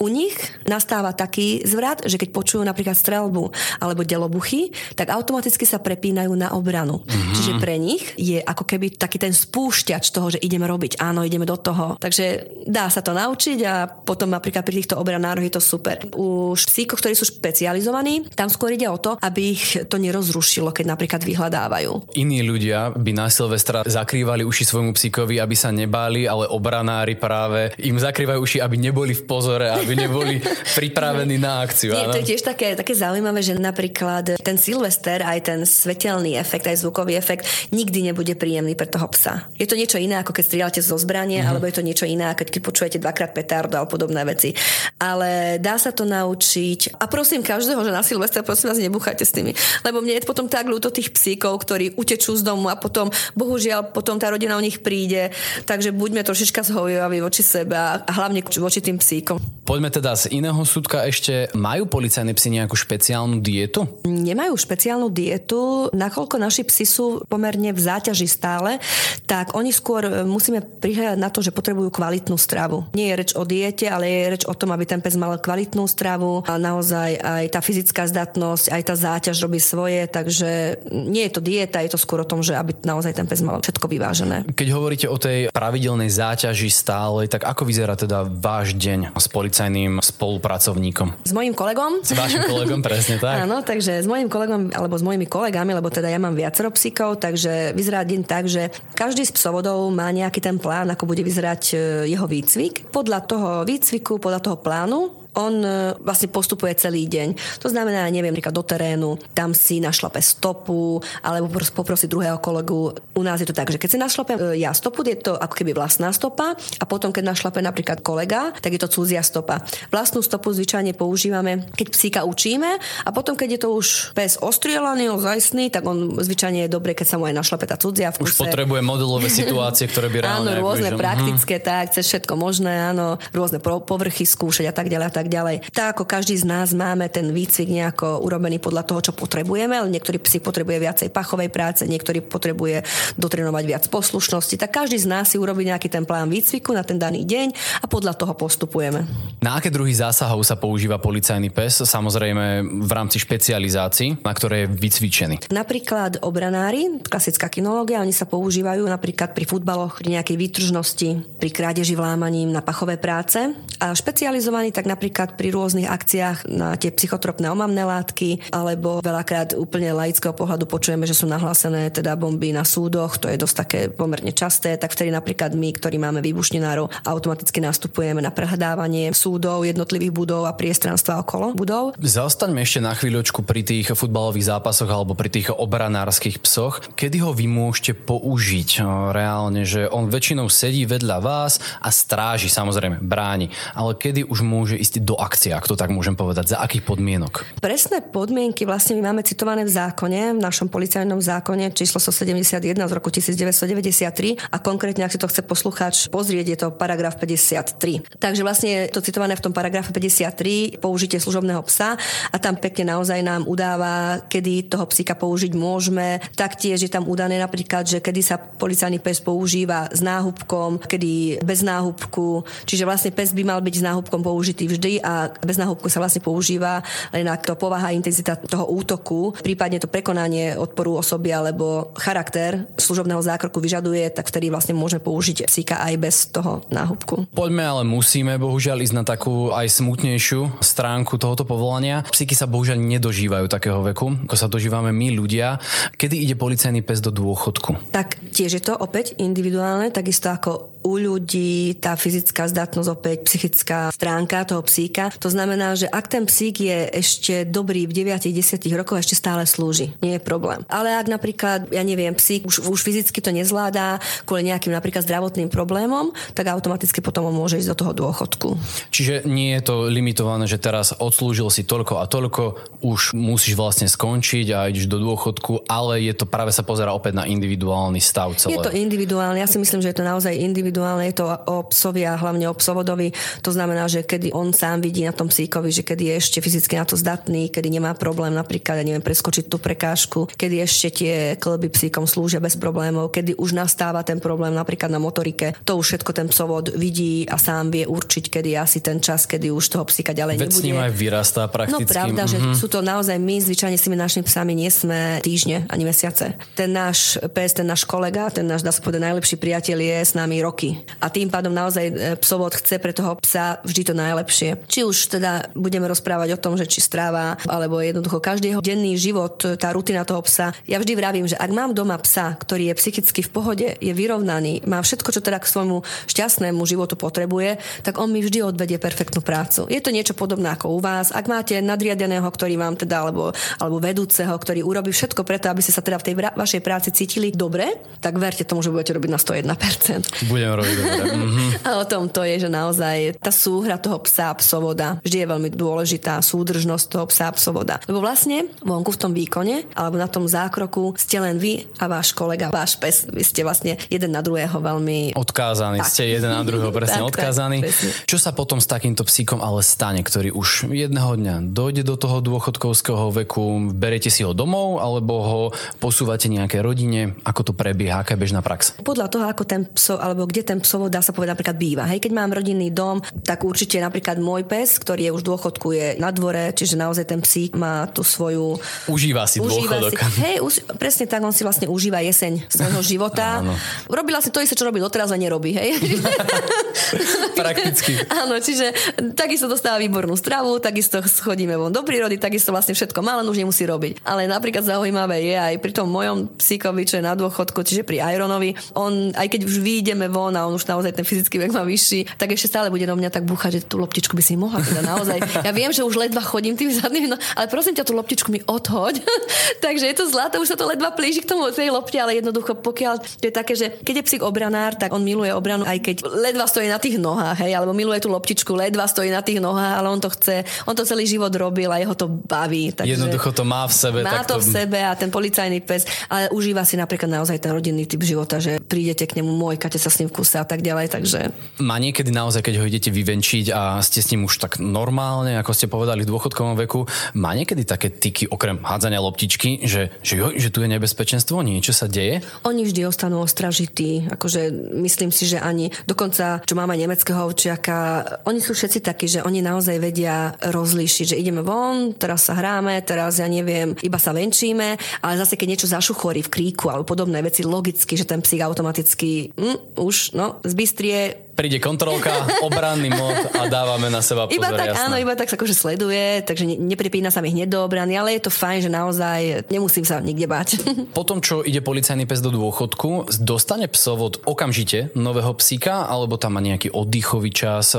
u 0.00 0.08
nich 0.08 0.32
nastáva 0.64 1.12
taký 1.12 1.60
zvrat, 1.68 2.08
že 2.08 2.16
keď 2.16 2.32
počujú 2.32 2.64
napríklad 2.64 2.96
strelbu 2.96 3.52
alebo 3.84 4.00
delobuchy, 4.00 4.72
tak 4.96 5.12
automaticky 5.12 5.68
sa 5.68 5.76
prepínajú 5.76 6.32
na 6.32 6.56
obranu. 6.56 7.04
Mm-hmm. 7.04 7.34
Čiže 7.36 7.52
pre 7.60 7.76
nich 7.76 8.02
je 8.16 8.40
ako 8.40 8.64
keby 8.64 8.96
taký 8.96 9.20
ten 9.20 9.36
spúšťač 9.36 10.08
toho, 10.08 10.32
že 10.32 10.40
ideme 10.40 10.64
robiť, 10.64 10.96
áno, 11.04 11.20
ideme 11.20 11.44
do 11.44 11.60
toho. 11.60 12.00
Takže 12.00 12.48
dá 12.64 12.88
sa 12.88 13.04
to 13.04 13.12
naučiť 13.12 13.58
a 13.68 13.84
potom 13.86 14.32
napríklad 14.32 14.64
pri 14.64 14.80
týchto 14.80 14.96
obranároch 14.96 15.44
je 15.44 15.54
to 15.54 15.62
super. 15.62 16.00
Už 16.16 16.64
psíkoch, 16.64 16.96
ktorí 17.04 17.12
sú 17.12 17.28
špecializovaní, 17.28 18.32
tam 18.32 18.48
skôr 18.48 18.72
ide 18.72 18.88
o 18.88 18.96
to, 18.96 19.20
aby 19.20 19.52
ich 19.52 19.84
to 19.84 20.00
nerozrušilo, 20.00 20.72
keď 20.72 20.96
napríklad 20.96 21.20
vyhľadávajú. 21.20 22.16
Iní 22.16 22.40
ľudia 22.40 22.96
by 22.96 23.12
na 23.12 23.28
Silvestra 23.28 23.84
zakrývali 23.84 24.48
uši 24.48 24.64
svojmu 24.64 24.96
psíkovi, 24.96 25.36
aby 25.36 25.52
sa 25.52 25.68
nebáli, 25.68 26.24
ale 26.24 26.48
obranári 26.48 27.20
práve 27.20 27.76
im 27.84 28.00
zakrývajú 28.00 28.40
uši, 28.40 28.58
aby 28.64 28.76
neboli 28.80 29.12
v 29.12 29.26
pozore, 29.28 29.68
aby 29.68 29.89
neboli 29.94 30.42
pripravení 30.78 31.36
na 31.38 31.62
akciu. 31.62 31.94
Nie, 31.94 32.08
áno? 32.08 32.14
to 32.14 32.20
je 32.22 32.34
tiež 32.34 32.42
také, 32.42 32.74
také 32.74 32.92
zaujímavé, 32.96 33.40
že 33.40 33.56
napríklad 33.56 34.40
ten 34.42 34.56
Silvester, 34.58 35.22
aj 35.22 35.38
ten 35.46 35.60
svetelný 35.62 36.36
efekt, 36.36 36.66
aj 36.66 36.82
zvukový 36.82 37.16
efekt 37.16 37.46
nikdy 37.70 38.10
nebude 38.10 38.34
príjemný 38.36 38.74
pre 38.74 38.90
toho 38.90 39.06
psa. 39.14 39.48
Je 39.56 39.64
to 39.64 39.78
niečo 39.78 39.96
iné, 39.96 40.20
ako 40.20 40.36
keď 40.36 40.44
strieľate 40.44 40.80
zo 40.84 40.98
zbranie, 41.00 41.40
mm-hmm. 41.40 41.50
alebo 41.50 41.64
je 41.70 41.74
to 41.80 41.86
niečo 41.86 42.04
iné, 42.04 42.28
keď 42.36 42.60
počujete 42.60 42.98
dvakrát 43.00 43.32
petardo 43.32 43.80
alebo 43.80 43.96
podobné 43.96 44.20
veci. 44.28 44.52
Ale 45.00 45.56
dá 45.56 45.80
sa 45.80 45.94
to 45.96 46.04
naučiť. 46.04 47.00
A 47.00 47.08
prosím 47.08 47.40
každého, 47.40 47.80
že 47.80 47.94
na 47.94 48.04
Silvester, 48.04 48.44
prosím 48.44 48.74
vás, 48.74 48.78
nebuchajte 48.82 49.24
s 49.24 49.32
tými. 49.32 49.56
Lebo 49.86 50.04
mne 50.04 50.20
je 50.20 50.28
potom 50.28 50.44
tak 50.50 50.68
ľúto 50.68 50.92
tých 50.92 51.14
psíkov, 51.16 51.64
ktorí 51.64 51.96
utečú 51.96 52.36
z 52.36 52.44
domu 52.44 52.68
a 52.68 52.76
potom, 52.76 53.08
bohužiaľ, 53.32 53.94
potom 53.96 54.20
tá 54.20 54.28
rodina 54.28 54.60
o 54.60 54.62
nich 54.62 54.84
príde. 54.84 55.32
Takže 55.64 55.96
buďme 55.96 56.20
trošička 56.20 56.60
zhovivaví 56.66 57.24
voči 57.24 57.40
sebe 57.40 57.72
a 57.72 58.04
hlavne 58.04 58.44
voči 58.44 58.84
tým 58.84 59.00
psíkom. 59.00 59.40
Poďme 59.64 59.79
teda 59.88 60.12
z 60.12 60.28
iného 60.36 60.60
súdka 60.68 61.08
ešte. 61.08 61.48
Majú 61.56 61.88
policajné 61.88 62.36
psy 62.36 62.60
nejakú 62.60 62.76
špeciálnu 62.76 63.40
dietu? 63.40 63.88
nemajú 64.04 64.54
špeciálnu 64.58 65.08
dietu, 65.08 65.88
nakoľko 65.94 66.36
naši 66.36 66.66
psi 66.66 66.84
sú 66.84 67.06
pomerne 67.30 67.70
v 67.70 67.80
záťaži 67.80 68.26
stále, 68.26 68.82
tak 69.24 69.54
oni 69.54 69.70
skôr 69.70 70.02
e, 70.04 70.12
musíme 70.26 70.60
prihľadať 70.60 71.18
na 71.18 71.30
to, 71.30 71.40
že 71.40 71.54
potrebujú 71.54 71.94
kvalitnú 71.94 72.34
stravu. 72.34 72.84
Nie 72.92 73.14
je 73.14 73.18
reč 73.22 73.30
o 73.38 73.46
diete, 73.46 73.86
ale 73.86 74.10
je 74.10 74.32
reč 74.34 74.42
o 74.46 74.54
tom, 74.58 74.74
aby 74.74 74.84
ten 74.84 74.98
pes 74.98 75.14
mal 75.14 75.38
kvalitnú 75.38 75.86
stravu 75.86 76.42
a 76.44 76.58
naozaj 76.58 77.16
aj 77.22 77.44
tá 77.54 77.60
fyzická 77.62 78.10
zdatnosť, 78.10 78.74
aj 78.74 78.82
tá 78.82 78.94
záťaž 78.98 79.36
robí 79.46 79.62
svoje, 79.62 80.10
takže 80.10 80.82
nie 80.90 81.30
je 81.30 81.32
to 81.32 81.40
dieta, 81.40 81.82
je 81.86 81.94
to 81.94 82.00
skôr 82.00 82.26
o 82.26 82.28
tom, 82.28 82.42
že 82.42 82.58
aby 82.58 82.74
naozaj 82.82 83.14
ten 83.14 83.30
pes 83.30 83.40
mal 83.40 83.62
všetko 83.62 83.86
vyvážené. 83.86 84.42
Keď 84.50 84.68
hovoríte 84.74 85.06
o 85.06 85.16
tej 85.16 85.48
pravidelnej 85.54 86.10
záťaži 86.10 86.68
stálej, 86.68 87.30
tak 87.30 87.46
ako 87.46 87.62
vyzerá 87.62 87.94
teda 87.94 88.26
váš 88.26 88.74
deň 88.74 89.14
s 89.14 89.26
policajným 89.30 89.69
spolupracovníkom? 90.00 91.26
S 91.26 91.32
mojim 91.36 91.54
kolegom 91.54 92.02
S 92.02 92.16
vašim 92.16 92.42
kolegom, 92.48 92.80
presne 92.82 93.20
tak? 93.20 93.46
Áno, 93.46 93.62
takže 93.62 94.02
s 94.02 94.06
mojim 94.08 94.26
kolegom, 94.26 94.74
alebo 94.74 94.98
s 94.98 95.04
mojimi 95.04 95.30
kolegami, 95.30 95.76
lebo 95.76 95.92
teda 95.92 96.10
ja 96.10 96.18
mám 96.18 96.34
viacero 96.34 96.72
psíkov, 96.74 97.22
takže 97.22 97.72
vyzerá 97.76 98.02
deň 98.02 98.20
tak, 98.26 98.48
že 98.50 98.72
každý 98.96 99.22
z 99.22 99.36
psovodov 99.36 99.86
má 99.92 100.10
nejaký 100.10 100.40
ten 100.40 100.56
plán, 100.56 100.90
ako 100.90 101.06
bude 101.06 101.22
vyzerať 101.22 101.62
e, 101.72 101.76
jeho 102.10 102.26
výcvik. 102.26 102.90
Podľa 102.90 103.20
toho 103.28 103.48
výcviku, 103.62 104.18
podľa 104.18 104.40
toho 104.42 104.56
plánu 104.58 105.20
on 105.38 105.54
e, 105.62 105.94
vlastne 106.02 106.26
postupuje 106.30 106.74
celý 106.74 107.06
deň. 107.06 107.60
To 107.62 107.68
znamená, 107.70 108.06
neviem, 108.10 108.34
napríklad 108.34 108.54
do 108.56 108.64
terénu, 108.66 109.10
tam 109.30 109.54
si 109.54 109.78
našlape 109.78 110.18
stopu, 110.18 110.98
alebo 111.22 111.46
pros- 111.46 111.70
poprosí 111.70 112.10
druhého 112.10 112.42
kolegu. 112.42 112.94
U 113.14 113.22
nás 113.22 113.38
je 113.38 113.46
to 113.46 113.54
tak, 113.54 113.70
že 113.70 113.78
keď 113.78 113.88
si 113.90 113.98
našlape 114.00 114.32
e, 114.34 114.40
ja 114.58 114.74
stopu, 114.74 115.06
je 115.06 115.18
to 115.18 115.38
ako 115.38 115.54
keby 115.54 115.76
vlastná 115.76 116.10
stopa 116.10 116.54
a 116.56 116.84
potom, 116.88 117.14
keď 117.14 117.30
našlape 117.30 117.62
napríklad 117.62 118.02
kolega, 118.02 118.50
tak 118.58 118.74
je 118.74 118.80
to 118.80 118.88
cudzia 118.90 119.22
stopa. 119.22 119.62
Vlastnú 119.94 120.24
stopu 120.24 120.50
zvyčajne 120.50 120.96
používame, 120.96 121.68
keď 121.76 121.86
psíka 121.92 122.20
učíme 122.26 122.80
a 123.06 123.10
potom, 123.12 123.34
keď 123.38 123.48
je 123.58 123.60
to 123.60 123.68
už 123.76 123.86
pes 124.16 124.40
ostrielaný, 124.40 125.10
ozajstný, 125.12 125.70
tak 125.70 125.86
on 125.86 126.18
zvyčajne 126.18 126.66
je 126.66 126.70
dobre, 126.70 126.94
keď 126.96 127.06
sa 127.06 127.16
mu 127.20 127.28
aj 127.28 127.36
našlape 127.36 127.66
tá 127.66 127.76
cudzia 127.78 128.10
v 128.10 128.26
Už 128.26 128.34
potrebuje 128.34 128.80
modelové 128.82 129.28
situácie, 129.42 129.86
ktoré 129.86 130.08
by 130.10 130.18
reálne... 130.24 130.56
Áno, 130.56 130.62
rôzne 130.64 130.90
akože- 130.90 131.00
praktické, 131.00 131.56
tak, 131.60 131.92
cez 131.94 132.08
všetko 132.08 132.34
možné, 132.34 132.94
áno, 132.94 133.20
rôzne 133.30 133.60
povrchy 133.60 134.24
skúšať 134.24 134.70
a 134.70 134.74
tak 134.74 134.88
ďalej 134.88 135.06
a 135.08 135.12
tak 135.12 135.19
tak 135.20 135.28
ďalej. 135.28 135.56
Tak 135.76 135.86
ako 136.00 136.08
každý 136.08 136.40
z 136.40 136.48
nás 136.48 136.72
máme 136.72 137.12
ten 137.12 137.28
výcvik 137.28 137.68
nejako 137.68 138.24
urobený 138.24 138.56
podľa 138.56 138.88
toho, 138.88 139.00
čo 139.04 139.12
potrebujeme, 139.12 139.76
ale 139.76 139.92
niektorý 139.92 140.16
psi 140.16 140.40
potrebuje 140.40 140.80
viacej 140.80 141.08
pachovej 141.12 141.52
práce, 141.52 141.84
niektorý 141.84 142.24
potrebuje 142.24 142.80
dotrenovať 143.20 143.64
viac 143.68 143.84
poslušnosti, 143.92 144.56
tak 144.56 144.72
každý 144.72 144.96
z 144.96 145.10
nás 145.12 145.28
si 145.28 145.36
urobí 145.36 145.68
nejaký 145.68 145.92
ten 145.92 146.08
plán 146.08 146.32
výcviku 146.32 146.72
na 146.72 146.80
ten 146.80 146.96
daný 146.96 147.28
deň 147.28 147.52
a 147.82 147.86
podľa 147.90 148.16
toho 148.16 148.32
postupujeme. 148.32 149.04
Na 149.44 149.60
aké 149.60 149.68
druhy 149.68 149.92
zásahov 149.92 150.40
sa 150.46 150.56
používa 150.56 150.96
policajný 150.96 151.52
pes? 151.52 151.84
Samozrejme 151.84 152.64
v 152.64 152.92
rámci 152.94 153.20
špecializácií, 153.20 154.24
na 154.24 154.32
ktoré 154.32 154.64
je 154.64 154.72
vycvičený. 154.72 155.52
Napríklad 155.52 156.22
obranári, 156.24 157.02
klasická 157.04 157.52
kinológia, 157.52 158.00
oni 158.00 158.14
sa 158.14 158.24
používajú 158.24 158.86
napríklad 158.86 159.36
pri 159.36 159.44
futbaloch, 159.44 160.00
pri 160.00 160.16
nejakej 160.16 160.36
výtržnosti, 160.38 161.08
pri 161.36 161.50
krádeži 161.50 161.98
vlámaním 161.98 162.54
na 162.54 162.62
pachové 162.62 162.96
práce 162.96 163.42
a 163.82 163.90
špecializovaní 163.90 164.70
tak 164.70 164.86
napríklad 164.86 165.09
pri 165.10 165.52
rôznych 165.52 165.90
akciách 165.90 166.48
na 166.48 166.78
tie 166.78 166.94
psychotropné 166.94 167.50
omamné 167.50 167.84
látky 167.84 168.52
alebo 168.54 169.02
veľakrát 169.02 169.58
úplne 169.58 169.92
laického 169.92 170.32
pohľadu 170.32 170.64
počujeme, 170.64 171.04
že 171.04 171.18
sú 171.18 171.28
nahlásené 171.28 171.90
teda 171.92 172.14
bomby 172.14 172.54
na 172.54 172.62
súdoch, 172.64 173.18
to 173.18 173.28
je 173.28 173.36
dosť 173.36 173.56
také 173.56 173.80
pomerne 173.90 174.30
časté, 174.30 174.78
tak 174.78 174.94
vtedy 174.94 175.10
napríklad 175.12 175.52
my, 175.52 175.74
ktorí 175.76 175.98
máme 175.98 176.22
výbušninárov, 176.22 176.88
automaticky 177.04 177.58
nastupujeme 177.60 178.22
na 178.22 178.30
prehľadávanie 178.30 179.10
súdov, 179.12 179.66
jednotlivých 179.66 180.14
budov 180.14 180.46
a 180.46 180.54
priestranstva 180.54 181.20
okolo 181.20 181.52
budov. 181.52 181.98
Zastaňme 181.98 182.62
ešte 182.62 182.80
na 182.80 182.94
chvíľočku 182.94 183.42
pri 183.42 183.66
tých 183.66 183.92
futbalových 183.92 184.48
zápasoch 184.56 184.88
alebo 184.88 185.18
pri 185.18 185.28
tých 185.32 185.48
obranárskych 185.50 186.40
psoch. 186.40 186.80
Kedy 186.94 187.24
ho 187.26 187.34
vy 187.34 187.50
môžete 187.50 187.98
použiť 187.98 188.84
reálne, 189.10 189.66
že 189.66 189.90
on 189.90 190.08
väčšinou 190.08 190.46
sedí 190.46 190.86
vedľa 190.86 191.18
vás 191.18 191.58
a 191.82 191.88
stráži, 191.90 192.46
samozrejme, 192.52 193.02
bráni. 193.02 193.50
Ale 193.74 193.96
kedy 193.96 194.28
už 194.28 194.44
môže 194.46 194.76
ísť 194.78 194.99
do 195.00 195.16
akcie, 195.16 195.56
ak 195.56 195.64
to 195.64 195.80
tak 195.80 195.88
môžem 195.88 196.12
povedať, 196.12 196.52
za 196.52 196.60
akých 196.60 196.84
podmienok? 196.84 197.56
Presné 197.64 198.04
podmienky 198.04 198.68
vlastne 198.68 199.00
my 199.00 199.08
máme 199.08 199.24
citované 199.24 199.64
v 199.64 199.72
zákone, 199.72 200.36
v 200.36 200.40
našom 200.44 200.68
policajnom 200.68 201.16
zákone 201.16 201.72
číslo 201.72 201.96
171 201.96 202.76
z 202.76 202.92
roku 202.92 203.08
1993 203.08 204.52
a 204.52 204.56
konkrétne, 204.60 205.08
ak 205.08 205.16
si 205.16 205.16
to 205.16 205.24
chce 205.24 205.40
poslucháč 205.40 206.12
pozrieť, 206.12 206.46
je 206.52 206.58
to 206.60 206.68
paragraf 206.76 207.16
53. 207.16 208.20
Takže 208.20 208.44
vlastne 208.44 208.68
je 208.68 208.92
to 208.92 209.00
citované 209.00 209.32
v 209.40 209.42
tom 209.48 209.56
paragrafe 209.56 209.88
53 209.88 210.76
použitie 210.84 211.16
služobného 211.16 211.64
psa 211.64 211.96
a 212.28 212.36
tam 212.36 212.60
pekne 212.60 212.92
naozaj 212.92 213.24
nám 213.24 213.48
udáva, 213.48 214.20
kedy 214.28 214.68
toho 214.68 214.84
psíka 214.84 215.16
použiť 215.16 215.56
môžeme. 215.56 216.20
Taktiež 216.36 216.84
je 216.84 216.92
tam 216.92 217.08
udané 217.08 217.40
napríklad, 217.40 217.88
že 217.88 218.04
kedy 218.04 218.20
sa 218.20 218.36
policajný 218.36 219.00
pes 219.00 219.24
používa 219.24 219.88
s 219.88 220.04
náhubkom, 220.04 220.84
kedy 220.84 221.40
bez 221.40 221.64
náhubku. 221.64 222.44
Čiže 222.68 222.84
vlastne 222.84 223.10
pes 223.16 223.32
by 223.32 223.48
mal 223.48 223.64
byť 223.64 223.74
s 223.80 223.86
náhubkom 223.86 224.20
použitý 224.20 224.68
vždy 224.68 224.89
a 224.98 225.30
bez 225.30 225.60
náhubku 225.60 225.86
sa 225.86 226.02
vlastne 226.02 226.24
používa 226.24 226.82
len 227.14 227.28
ak 227.30 227.46
to 227.46 227.54
povaha 227.54 227.94
intenzita 227.94 228.34
toho 228.34 228.66
útoku, 228.66 229.36
prípadne 229.38 229.78
to 229.78 229.86
prekonanie 229.86 230.56
odporu 230.56 230.98
osoby 230.98 231.30
alebo 231.30 231.94
charakter 231.94 232.66
služobného 232.80 233.22
zákroku 233.22 233.60
vyžaduje, 233.60 234.10
tak 234.10 234.26
vtedy 234.26 234.50
vlastne 234.50 234.74
môžeme 234.74 235.04
použiť 235.04 235.46
psíka 235.46 235.78
aj 235.84 235.94
bez 236.00 236.16
toho 236.32 236.64
náhubku. 236.72 237.28
Poďme 237.36 237.62
ale 237.62 237.82
musíme 237.84 238.40
bohužiaľ 238.40 238.80
ísť 238.80 238.94
na 238.96 239.04
takú 239.04 239.52
aj 239.52 239.68
smutnejšiu 239.68 240.62
stránku 240.64 241.20
tohoto 241.20 241.44
povolania. 241.44 242.02
Psíky 242.08 242.32
sa 242.32 242.48
bohužiaľ 242.48 242.80
nedožívajú 242.80 243.46
takého 243.50 243.84
veku, 243.84 244.16
ako 244.24 244.36
sa 244.38 244.48
dožívame 244.48 244.94
my 244.94 245.12
ľudia. 245.12 245.60
Kedy 245.98 246.16
ide 246.16 246.34
policajný 246.38 246.80
pes 246.80 247.02
do 247.02 247.12
dôchodku? 247.12 247.92
Tak 247.92 248.32
tiež 248.32 248.56
je 248.56 248.62
to 248.62 248.74
opäť 248.78 249.18
individuálne, 249.20 249.92
takisto 249.92 250.32
ako 250.32 250.79
u 250.80 250.96
ľudí 250.96 251.76
tá 251.76 251.92
fyzická 251.94 252.48
zdatnosť, 252.48 252.88
opäť 252.88 253.16
psychická 253.28 253.92
stránka 253.92 254.48
toho 254.48 254.64
psíka. 254.64 255.12
To 255.20 255.28
znamená, 255.28 255.76
že 255.76 255.86
ak 255.86 256.08
ten 256.08 256.24
psík 256.24 256.64
je 256.64 256.78
ešte 256.96 257.44
dobrý 257.44 257.84
v 257.84 258.16
9-10 258.16 258.64
rokoch, 258.72 258.96
ešte 258.96 259.16
stále 259.16 259.44
slúži. 259.44 259.92
Nie 260.00 260.16
je 260.16 260.22
problém. 260.24 260.64
Ale 260.72 260.96
ak 260.96 261.06
napríklad, 261.12 261.68
ja 261.68 261.84
neviem, 261.84 262.16
psík 262.16 262.48
už, 262.48 262.64
už 262.64 262.80
fyzicky 262.80 263.20
to 263.20 263.28
nezvládá 263.30 264.00
kvôli 264.24 264.48
nejakým 264.48 264.72
napríklad 264.72 265.04
zdravotným 265.04 265.52
problémom, 265.52 266.16
tak 266.32 266.48
automaticky 266.48 267.04
potom 267.04 267.28
on 267.28 267.36
môže 267.36 267.60
ísť 267.60 267.76
do 267.76 267.78
toho 267.84 267.92
dôchodku. 267.92 268.56
Čiže 268.88 269.28
nie 269.28 269.52
je 269.60 269.62
to 269.68 269.84
limitované, 269.92 270.48
že 270.48 270.56
teraz 270.56 270.96
odslúžil 270.96 271.52
si 271.52 271.68
toľko 271.68 272.00
a 272.00 272.08
toľko, 272.08 272.42
už 272.80 273.12
musíš 273.12 273.52
vlastne 273.52 273.84
skončiť 273.84 274.46
a 274.56 274.72
ideš 274.72 274.88
do 274.88 274.96
dôchodku, 274.96 275.68
ale 275.68 276.00
je 276.08 276.14
to 276.16 276.24
práve 276.24 276.56
sa 276.56 276.64
pozera 276.64 276.96
opäť 276.96 277.20
na 277.20 277.28
individuálny 277.28 278.00
stav 278.00 278.32
celé. 278.40 278.56
Je 278.56 278.64
to 278.64 278.72
individuálne, 278.72 279.36
ja 279.36 279.50
si 279.50 279.60
myslím, 279.60 279.84
že 279.84 279.92
je 279.92 279.98
to 280.00 280.06
naozaj 280.08 280.32
individuálne 280.32 280.69
individuálne, 280.70 281.10
je 281.10 281.18
to 281.18 281.26
o 281.26 281.66
psovi 281.66 282.06
a 282.06 282.14
hlavne 282.14 282.46
o 282.46 282.54
psovodovi. 282.54 283.10
To 283.42 283.50
znamená, 283.50 283.90
že 283.90 284.06
kedy 284.06 284.30
on 284.30 284.54
sám 284.54 284.78
vidí 284.78 285.02
na 285.02 285.10
tom 285.10 285.26
psíkovi, 285.26 285.74
že 285.74 285.82
kedy 285.82 286.14
je 286.14 286.14
ešte 286.14 286.38
fyzicky 286.38 286.78
na 286.78 286.86
to 286.86 286.94
zdatný, 286.94 287.50
kedy 287.50 287.66
nemá 287.66 287.90
problém 287.98 288.30
napríklad, 288.30 288.78
ja 288.78 288.86
neviem, 288.86 289.02
preskočiť 289.02 289.50
tú 289.50 289.58
prekážku, 289.58 290.30
kedy 290.38 290.62
ešte 290.62 290.88
tie 291.02 291.14
klby 291.34 291.74
psíkom 291.74 292.06
slúžia 292.06 292.38
bez 292.38 292.54
problémov, 292.54 293.10
kedy 293.10 293.34
už 293.34 293.50
nastáva 293.52 294.06
ten 294.06 294.22
problém 294.22 294.54
napríklad 294.54 294.94
na 294.94 295.02
motorike. 295.02 295.58
To 295.66 295.82
už 295.82 295.98
všetko 295.98 296.10
ten 296.14 296.26
psovod 296.30 296.70
vidí 296.78 297.26
a 297.26 297.34
sám 297.34 297.74
vie 297.74 297.82
určiť, 297.84 298.30
kedy 298.30 298.54
je 298.54 298.58
asi 298.62 298.78
ten 298.78 299.02
čas, 299.02 299.26
kedy 299.26 299.50
už 299.50 299.66
toho 299.66 299.84
psíka 299.90 300.14
ďalej 300.14 300.38
Veď 300.38 300.46
nebude. 300.46 300.62
s 300.62 300.66
ním 300.70 300.78
aj 300.78 300.92
vyrastá 300.94 301.42
prakticky. 301.50 301.82
No 301.82 301.90
pravda, 301.90 302.22
mm-hmm. 302.24 302.30
že 302.30 302.38
Mhm. 302.40 302.54
sú 302.54 302.66
to 302.70 302.78
naozaj 302.80 303.16
my, 303.18 303.36
zvyčajne 303.42 303.76
s 303.76 303.84
tými 303.84 303.98
našimi 303.98 304.22
psami 304.24 304.52
nie 304.54 304.70
sme 304.70 305.18
týždne 305.20 305.66
ani 305.66 305.82
mesiace. 305.82 306.38
Ten 306.54 306.70
náš 306.70 307.18
pes, 307.34 307.50
ten 307.52 307.66
náš 307.66 307.82
kolega, 307.82 308.30
ten 308.30 308.46
náš, 308.46 308.62
dá 308.62 308.70
sa 308.70 308.80
povedať, 308.80 309.02
najlepší 309.02 309.36
priateľ 309.36 309.78
je 309.80 309.96
s 310.04 310.12
nami 310.12 310.36
roky 310.40 310.59
roky. 310.60 310.76
A 311.00 311.08
tým 311.08 311.32
pádom 311.32 311.56
naozaj 311.56 311.86
e, 311.88 311.92
psovod 312.20 312.52
chce 312.52 312.76
pre 312.76 312.92
toho 312.92 313.16
psa 313.24 313.56
vždy 313.64 313.82
to 313.88 313.94
najlepšie. 313.96 314.60
Či 314.68 314.84
už 314.84 315.16
teda 315.16 315.48
budeme 315.56 315.88
rozprávať 315.88 316.36
o 316.36 316.42
tom, 316.42 316.60
že 316.60 316.68
či 316.68 316.84
stráva, 316.84 317.40
alebo 317.48 317.80
jednoducho 317.80 318.20
každý 318.20 318.52
jeho 318.52 318.60
denný 318.60 319.00
život, 319.00 319.40
tá 319.56 319.72
rutina 319.72 320.04
toho 320.04 320.20
psa. 320.20 320.52
Ja 320.68 320.76
vždy 320.76 320.92
vravím, 320.92 321.24
že 321.24 321.40
ak 321.40 321.48
mám 321.48 321.72
doma 321.72 321.96
psa, 321.96 322.36
ktorý 322.36 322.72
je 322.72 322.78
psychicky 322.78 323.24
v 323.24 323.30
pohode, 323.32 323.66
je 323.80 323.92
vyrovnaný, 323.96 324.68
má 324.68 324.84
všetko, 324.84 325.08
čo 325.16 325.24
teda 325.24 325.40
k 325.40 325.48
svojmu 325.48 325.80
šťastnému 326.10 326.60
životu 326.68 327.00
potrebuje, 327.00 327.56
tak 327.80 327.96
on 327.96 328.12
mi 328.12 328.20
vždy 328.20 328.44
odvedie 328.44 328.76
perfektnú 328.76 329.24
prácu. 329.24 329.64
Je 329.72 329.80
to 329.80 329.94
niečo 329.94 330.12
podobné 330.12 330.52
ako 330.52 330.76
u 330.76 330.78
vás. 330.82 331.14
Ak 331.14 331.30
máte 331.30 331.56
nadriadeného, 331.64 332.26
ktorý 332.28 332.60
vám 332.60 332.76
teda, 332.76 333.08
alebo, 333.08 333.32
alebo 333.56 333.80
vedúceho, 333.80 334.32
ktorý 334.36 334.60
urobí 334.60 334.92
všetko 334.92 335.24
preto, 335.24 335.48
aby 335.48 335.64
ste 335.64 335.72
sa 335.72 335.80
teda 335.80 335.96
v 336.02 336.06
tej 336.12 336.14
vašej 336.36 336.60
práci 336.60 336.88
cítili 336.92 337.32
dobre, 337.32 337.80
tak 338.04 338.20
verte 338.20 338.44
tomu, 338.44 338.60
že 338.60 338.74
budete 338.74 338.92
robiť 338.96 339.10
na 339.10 339.18
101%. 339.20 340.28
Budem 340.28 340.49
dobre. 340.58 340.74
Mm-hmm. 340.74 341.48
A 341.62 341.70
o 341.78 341.84
tom 341.86 342.10
to 342.10 342.26
je, 342.26 342.46
že 342.46 342.50
naozaj 342.50 343.20
tá 343.22 343.30
súhra 343.30 343.78
toho 343.78 344.02
psa 344.02 344.32
a 344.32 344.34
psovoda 344.34 344.98
vždy 345.04 345.16
je 345.22 345.26
veľmi 345.26 345.48
dôležitá, 345.54 346.18
súdržnosť 346.24 346.84
toho 346.90 347.04
psa 347.06 347.30
a 347.30 347.32
psovoda. 347.36 347.78
Lebo 347.86 348.02
vlastne 348.02 348.48
vonku 348.64 348.90
v 348.94 349.00
tom 349.00 349.12
výkone 349.12 349.68
alebo 349.74 349.96
na 350.00 350.08
tom 350.10 350.26
zákroku 350.26 350.94
ste 350.96 351.20
len 351.20 351.36
vy 351.36 351.66
a 351.78 351.86
váš 351.86 352.12
kolega, 352.16 352.50
váš 352.50 352.76
pes. 352.80 353.06
Vy 353.06 353.22
ste 353.22 353.42
vlastne 353.46 353.76
jeden 353.90 354.10
na 354.14 354.24
druhého 354.24 354.56
veľmi... 354.56 355.14
Odkázaní, 355.16 355.80
tak. 355.82 355.90
ste 355.90 356.16
jeden 356.18 356.30
na 356.30 356.42
druhého 356.42 356.70
presne 356.70 356.88
Tak, 357.00 357.16
tak, 357.16 357.32
odkázaní. 357.32 357.58
presne. 357.62 357.90
Čo 358.04 358.18
sa 358.18 358.30
potom 358.34 358.58
s 358.58 358.66
takýmto 358.68 359.02
psíkom 359.06 359.40
ale 359.40 359.62
stane, 359.64 360.02
ktorý 360.02 360.34
už 360.34 360.70
jedného 360.70 361.16
dňa 361.16 361.34
dojde 361.50 361.82
do 361.86 361.96
toho 361.96 362.20
dôchodkovského 362.20 363.12
veku, 363.24 363.72
berete 363.72 364.12
si 364.12 364.26
ho 364.26 364.36
domov 364.36 364.82
alebo 364.82 365.14
ho 365.22 365.40
posúvate 365.78 366.28
nejaké 366.28 366.60
rodine? 366.60 367.16
Ako 367.24 367.50
to 367.50 367.52
prebieha? 367.52 368.02
Aká 368.02 368.14
je 368.16 368.22
bežná 368.22 368.40
prax? 368.40 368.76
Podľa 368.80 369.06
toho, 369.08 369.24
ako 369.26 369.42
ten 369.46 369.62
pso, 369.70 369.96
alebo 369.96 370.26
kde 370.26 370.39
ten 370.46 370.58
psovod, 370.62 370.92
dá 370.92 371.00
sa 371.04 371.14
povedať, 371.14 371.38
napríklad 371.38 371.56
býva. 371.56 371.84
Hej, 371.90 372.04
keď 372.04 372.12
mám 372.14 372.30
rodinný 372.32 372.72
dom, 372.72 373.00
tak 373.24 373.42
určite 373.46 373.78
napríklad 373.78 374.18
môj 374.18 374.44
pes, 374.44 374.78
ktorý 374.80 375.08
je 375.08 375.14
už 375.14 375.22
v 375.24 375.28
dôchodku, 375.30 375.66
je 375.72 375.86
na 375.98 376.10
dvore, 376.10 376.52
čiže 376.52 376.78
naozaj 376.78 377.04
ten 377.08 377.20
psík 377.20 377.54
má 377.56 377.86
tú 377.90 378.02
svoju... 378.04 378.58
Užíva 378.90 379.24
si 379.28 379.38
dôchodok. 379.40 379.92
Si, 379.94 380.20
hej, 380.22 380.36
už, 380.40 380.52
presne 380.76 381.06
tak, 381.06 381.22
on 381.22 381.34
si 381.34 381.44
vlastne 381.44 381.66
užíva 381.68 382.00
jeseň 382.04 382.48
svojho 382.48 382.80
života. 382.82 383.44
Áno. 383.44 383.54
Robila 383.90 384.20
si 384.20 384.32
to 384.32 384.42
isté, 384.42 384.56
čo 384.56 384.66
robí 384.66 384.80
doteraz 384.80 385.12
a 385.12 385.18
nerobí, 385.20 385.54
hej. 385.56 385.78
Prakticky. 387.40 387.96
Áno, 388.22 388.38
čiže 388.38 388.72
takisto 389.14 389.46
dostáva 389.46 389.80
výbornú 389.80 390.14
stravu, 390.18 390.58
takisto 390.58 391.00
chodíme 391.00 391.56
von 391.56 391.72
do 391.72 391.82
prírody, 391.86 392.20
takisto 392.20 392.52
vlastne 392.52 392.76
všetko 392.76 393.00
má, 393.00 393.18
len 393.20 393.28
už 393.28 393.40
nemusí 393.40 393.64
robiť. 393.64 394.02
Ale 394.04 394.26
napríklad 394.26 394.66
zaujímavé 394.66 395.22
je 395.24 395.36
aj 395.36 395.54
pri 395.62 395.72
tom 395.72 395.88
mojom 395.88 396.30
psíkovi, 396.36 396.82
čo 396.86 396.98
je 396.98 397.04
na 397.06 397.14
dôchodku, 397.16 397.62
čiže 397.62 397.86
pri 397.86 398.02
Ironovi, 398.02 398.54
on, 398.76 399.14
aj 399.14 399.28
keď 399.30 399.40
už 399.46 399.56
vyjdeme 399.62 400.06
von 400.10 400.29
a 400.34 400.46
on 400.46 400.54
už 400.54 400.66
naozaj 400.66 400.92
ten 400.94 401.06
fyzický 401.06 401.38
vek 401.42 401.52
má 401.54 401.62
vyšší, 401.66 402.16
tak 402.18 402.34
ešte 402.34 402.50
stále 402.50 402.68
bude 402.70 402.86
do 402.86 402.96
mňa 402.96 403.10
tak 403.10 403.24
búchať, 403.26 403.60
že 403.60 403.60
tú 403.66 403.78
loptičku 403.80 404.14
by 404.14 404.22
si 404.24 404.34
mohla 404.34 404.62
teda 404.62 404.82
naozaj. 404.82 405.18
Ja 405.46 405.52
viem, 405.54 405.70
že 405.70 405.86
už 405.86 405.96
ledva 405.96 406.22
chodím 406.22 406.54
tými 406.54 406.74
zadnými, 406.76 407.08
no, 407.10 407.16
ale 407.34 407.46
prosím 407.50 407.74
ťa, 407.76 407.86
tú 407.86 407.94
loptičku 407.96 408.28
mi 408.30 408.40
odhoď. 408.44 409.02
Takže 409.64 409.84
je 409.90 409.96
to 409.96 410.04
zlaté, 410.10 410.38
už 410.38 410.54
sa 410.54 410.56
to 410.58 410.66
ledva 410.66 410.92
plíži 410.94 411.22
k 411.24 411.30
tomu 411.30 411.48
tej 411.50 411.70
lopte, 411.70 411.98
ale 411.98 412.18
jednoducho 412.18 412.58
pokiaľ 412.58 412.94
to 413.20 413.24
je 413.28 413.34
také, 413.34 413.54
že 413.56 413.66
keď 413.82 414.02
je 414.02 414.06
psík 414.06 414.22
obranár, 414.22 414.76
tak 414.76 414.92
on 414.92 415.02
miluje 415.02 415.32
obranu, 415.34 415.66
aj 415.66 415.78
keď 415.82 415.96
ledva 416.06 416.46
stojí 416.46 416.68
na 416.70 416.78
tých 416.78 417.00
nohách, 417.00 417.42
hej, 417.44 417.56
alebo 417.56 417.72
miluje 417.74 417.98
tú 418.00 418.08
loptičku, 418.12 418.52
ledva 418.54 418.86
stojí 418.86 419.10
na 419.10 419.24
tých 419.24 419.42
nohách, 419.42 419.74
ale 419.80 419.88
on 419.90 420.00
to 420.00 420.10
chce, 420.12 420.44
on 420.66 420.74
to 420.76 420.84
celý 420.86 421.04
život 421.06 421.32
robil 421.34 421.70
a 421.72 421.78
jeho 421.78 421.94
to 421.94 422.06
baví. 422.08 422.72
Takže 422.72 422.90
Jednoducho 422.90 423.30
to 423.32 423.44
má 423.44 423.66
v 423.66 423.74
sebe. 423.74 423.98
má 424.04 424.22
tak 424.22 424.34
to 424.34 424.36
v 424.38 424.46
sebe 424.46 424.78
a 424.80 424.92
ten 424.94 425.10
policajný 425.10 425.60
pes, 425.64 425.86
ale 426.08 426.30
užíva 426.30 426.62
si 426.64 426.76
napríklad 426.76 427.10
naozaj 427.10 427.38
ten 427.40 427.50
rodinný 427.50 427.84
typ 427.86 428.00
života, 428.02 428.38
že 428.38 428.60
prídete 428.60 429.06
k 429.08 429.20
nemu, 429.20 429.30
mojkate 429.32 429.80
sa 429.80 429.88
s 429.90 429.98
ním 430.00 430.08
v 430.08 430.19
kuse 430.20 430.36
a 430.36 430.44
tak 430.44 430.60
ďalej, 430.60 430.92
takže... 430.92 431.32
Má 431.64 431.80
niekedy 431.80 432.12
naozaj, 432.12 432.44
keď 432.44 432.60
ho 432.60 432.68
idete 432.68 432.92
vyvenčiť 432.92 433.56
a 433.56 433.80
ste 433.80 434.04
s 434.04 434.12
ním 434.12 434.28
už 434.28 434.36
tak 434.36 434.60
normálne, 434.60 435.40
ako 435.40 435.56
ste 435.56 435.72
povedali, 435.72 436.04
v 436.04 436.12
dôchodkovom 436.12 436.60
veku, 436.60 436.84
má 437.16 437.32
niekedy 437.32 437.64
také 437.64 437.88
tyky 437.88 438.28
okrem 438.28 438.60
hádzania 438.60 439.00
loptičky, 439.00 439.64
že, 439.64 439.88
že, 440.04 440.20
jo, 440.20 440.28
že 440.36 440.52
tu 440.52 440.60
je 440.60 440.68
nebezpečenstvo, 440.68 441.40
niečo 441.40 441.72
sa 441.72 441.88
deje? 441.88 442.20
Oni 442.44 442.68
vždy 442.68 442.84
ostanú 442.84 443.24
ostražití, 443.24 444.12
akože 444.12 444.52
myslím 444.84 445.08
si, 445.08 445.24
že 445.24 445.40
ani 445.40 445.72
dokonca, 445.88 446.44
čo 446.44 446.52
máme 446.52 446.76
nemeckého 446.76 447.24
ovčiaka, 447.24 448.04
oni 448.28 448.44
sú 448.44 448.52
všetci 448.52 448.84
takí, 448.84 449.08
že 449.08 449.24
oni 449.24 449.40
naozaj 449.40 449.80
vedia 449.80 450.36
rozlíšiť, 450.36 451.16
že 451.16 451.20
ideme 451.20 451.40
von, 451.40 451.96
teraz 451.96 452.28
sa 452.28 452.36
hráme, 452.36 452.76
teraz 452.84 453.24
ja 453.24 453.28
neviem, 453.30 453.72
iba 453.80 453.96
sa 453.96 454.12
venčíme, 454.12 454.76
ale 455.00 455.14
zase 455.16 455.40
keď 455.40 455.48
niečo 455.56 455.72
zašuchorí 455.72 456.20
v 456.20 456.32
kríku 456.32 456.68
alebo 456.68 456.84
podobné 456.84 457.24
veci, 457.24 457.40
logicky, 457.40 457.96
že 457.96 458.04
ten 458.04 458.20
psík 458.20 458.44
automaticky 458.44 459.32
hm, 459.32 459.78
už 459.78 460.09
no, 460.12 460.40
zbystrie 460.44 461.14
príde 461.40 461.56
kontrolka, 461.56 462.12
obranný 462.44 462.92
mod 462.92 463.32
a 463.32 463.48
dávame 463.48 463.88
na 463.88 464.04
seba 464.04 464.28
pozor. 464.28 464.36
Iba 464.36 464.52
tak, 464.52 464.76
jasné. 464.76 464.84
áno, 464.84 464.96
iba 465.00 465.16
tak 465.16 465.32
sa 465.32 465.40
akože 465.40 465.56
sleduje, 465.56 466.20
takže 466.20 466.44
ne, 466.44 466.60
nepripína 466.60 467.08
sa 467.08 467.24
mi 467.24 467.32
hneď 467.32 467.48
do 467.48 467.64
obrany, 467.64 467.96
ale 467.96 468.12
je 468.20 468.28
to 468.28 468.32
fajn, 468.32 468.68
že 468.68 468.70
naozaj 468.70 469.48
nemusím 469.48 469.88
sa 469.88 470.04
nikde 470.04 470.28
báť. 470.28 470.60
Potom, 471.00 471.24
čo 471.24 471.40
ide 471.40 471.64
policajný 471.64 472.04
pes 472.04 472.20
do 472.20 472.28
dôchodku, 472.28 473.08
dostane 473.24 473.72
psovod 473.72 474.20
okamžite 474.28 474.92
nového 474.92 475.32
psíka, 475.40 475.88
alebo 475.88 476.20
tam 476.20 476.36
má 476.36 476.44
nejaký 476.44 476.76
oddychový 476.76 477.32
čas? 477.32 477.72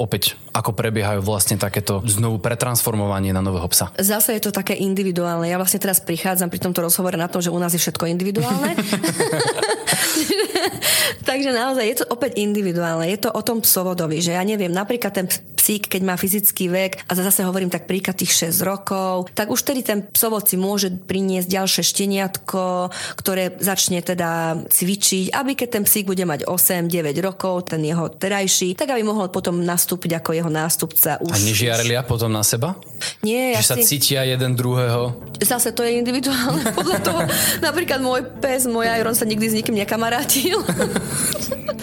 Opäť, 0.00 0.40
ako 0.56 0.72
prebiehajú 0.72 1.20
vlastne 1.20 1.60
takéto 1.60 2.00
znovu 2.08 2.40
pretransformovanie 2.40 3.36
na 3.36 3.44
nového 3.44 3.68
psa? 3.68 3.92
Zase 4.00 4.32
je 4.40 4.48
to 4.48 4.56
také 4.56 4.80
individuálne. 4.80 5.44
Ja 5.44 5.60
vlastne 5.60 5.76
teraz 5.76 6.00
prichádzam 6.00 6.48
pri 6.48 6.56
tomto 6.56 6.80
rozhovore 6.80 7.20
na 7.20 7.28
tom, 7.28 7.44
že 7.44 7.52
u 7.52 7.60
nás 7.60 7.76
je 7.76 7.84
všetko 7.84 8.08
individuálne. 8.08 8.72
Takže 11.28 11.50
naozaj 11.50 11.84
je 11.84 11.96
to 12.02 12.06
opäť 12.10 12.38
individuálne. 12.38 12.93
Je 13.02 13.18
to 13.18 13.34
o 13.34 13.42
tom 13.42 13.58
psovodovi, 13.58 14.22
že 14.22 14.38
ja 14.38 14.44
neviem, 14.46 14.70
napríklad 14.70 15.10
ten 15.10 15.26
psík, 15.64 15.88
keď 15.88 16.02
má 16.04 16.14
fyzický 16.20 16.68
vek, 16.68 17.08
a 17.08 17.12
zase 17.16 17.40
hovorím 17.40 17.72
tak 17.72 17.88
príklad 17.88 18.20
tých 18.20 18.52
6 18.52 18.60
rokov, 18.68 19.32
tak 19.32 19.48
už 19.48 19.64
tedy 19.64 19.80
ten 19.80 20.04
psovod 20.04 20.44
si 20.44 20.60
môže 20.60 20.92
priniesť 20.92 21.48
ďalšie 21.48 21.82
šteniatko, 21.82 22.92
ktoré 23.16 23.56
začne 23.56 24.04
teda 24.04 24.60
cvičiť, 24.68 25.32
aby 25.32 25.56
keď 25.56 25.80
ten 25.80 25.84
psík 25.88 26.04
bude 26.04 26.20
mať 26.28 26.44
8-9 26.44 26.92
rokov, 27.24 27.72
ten 27.72 27.80
jeho 27.80 28.12
terajší, 28.12 28.76
tak 28.76 28.92
aby 28.92 29.00
mohol 29.00 29.32
potom 29.32 29.64
nastúpiť 29.64 30.20
ako 30.20 30.36
jeho 30.36 30.50
nástupca. 30.52 31.16
Už, 31.24 31.32
a 31.32 31.38
nežiarelia 31.40 32.04
potom 32.04 32.28
na 32.28 32.44
seba? 32.44 32.76
Nie, 33.24 33.56
že 33.56 33.64
ja 33.64 33.64
sa 33.64 33.76
si... 33.80 33.88
cítia 33.88 34.20
jeden 34.28 34.52
druhého? 34.52 35.16
Zase 35.40 35.72
to 35.72 35.80
je 35.80 35.96
individuálne. 35.96 36.60
Podľa 36.78 36.98
toho, 37.00 37.20
napríklad 37.64 38.04
môj 38.04 38.20
pes, 38.36 38.68
môj 38.68 38.84
Iron 39.00 39.16
sa 39.16 39.24
nikdy 39.24 39.46
s 39.48 39.54
nikým 39.56 39.80
nekamarátil. 39.80 40.60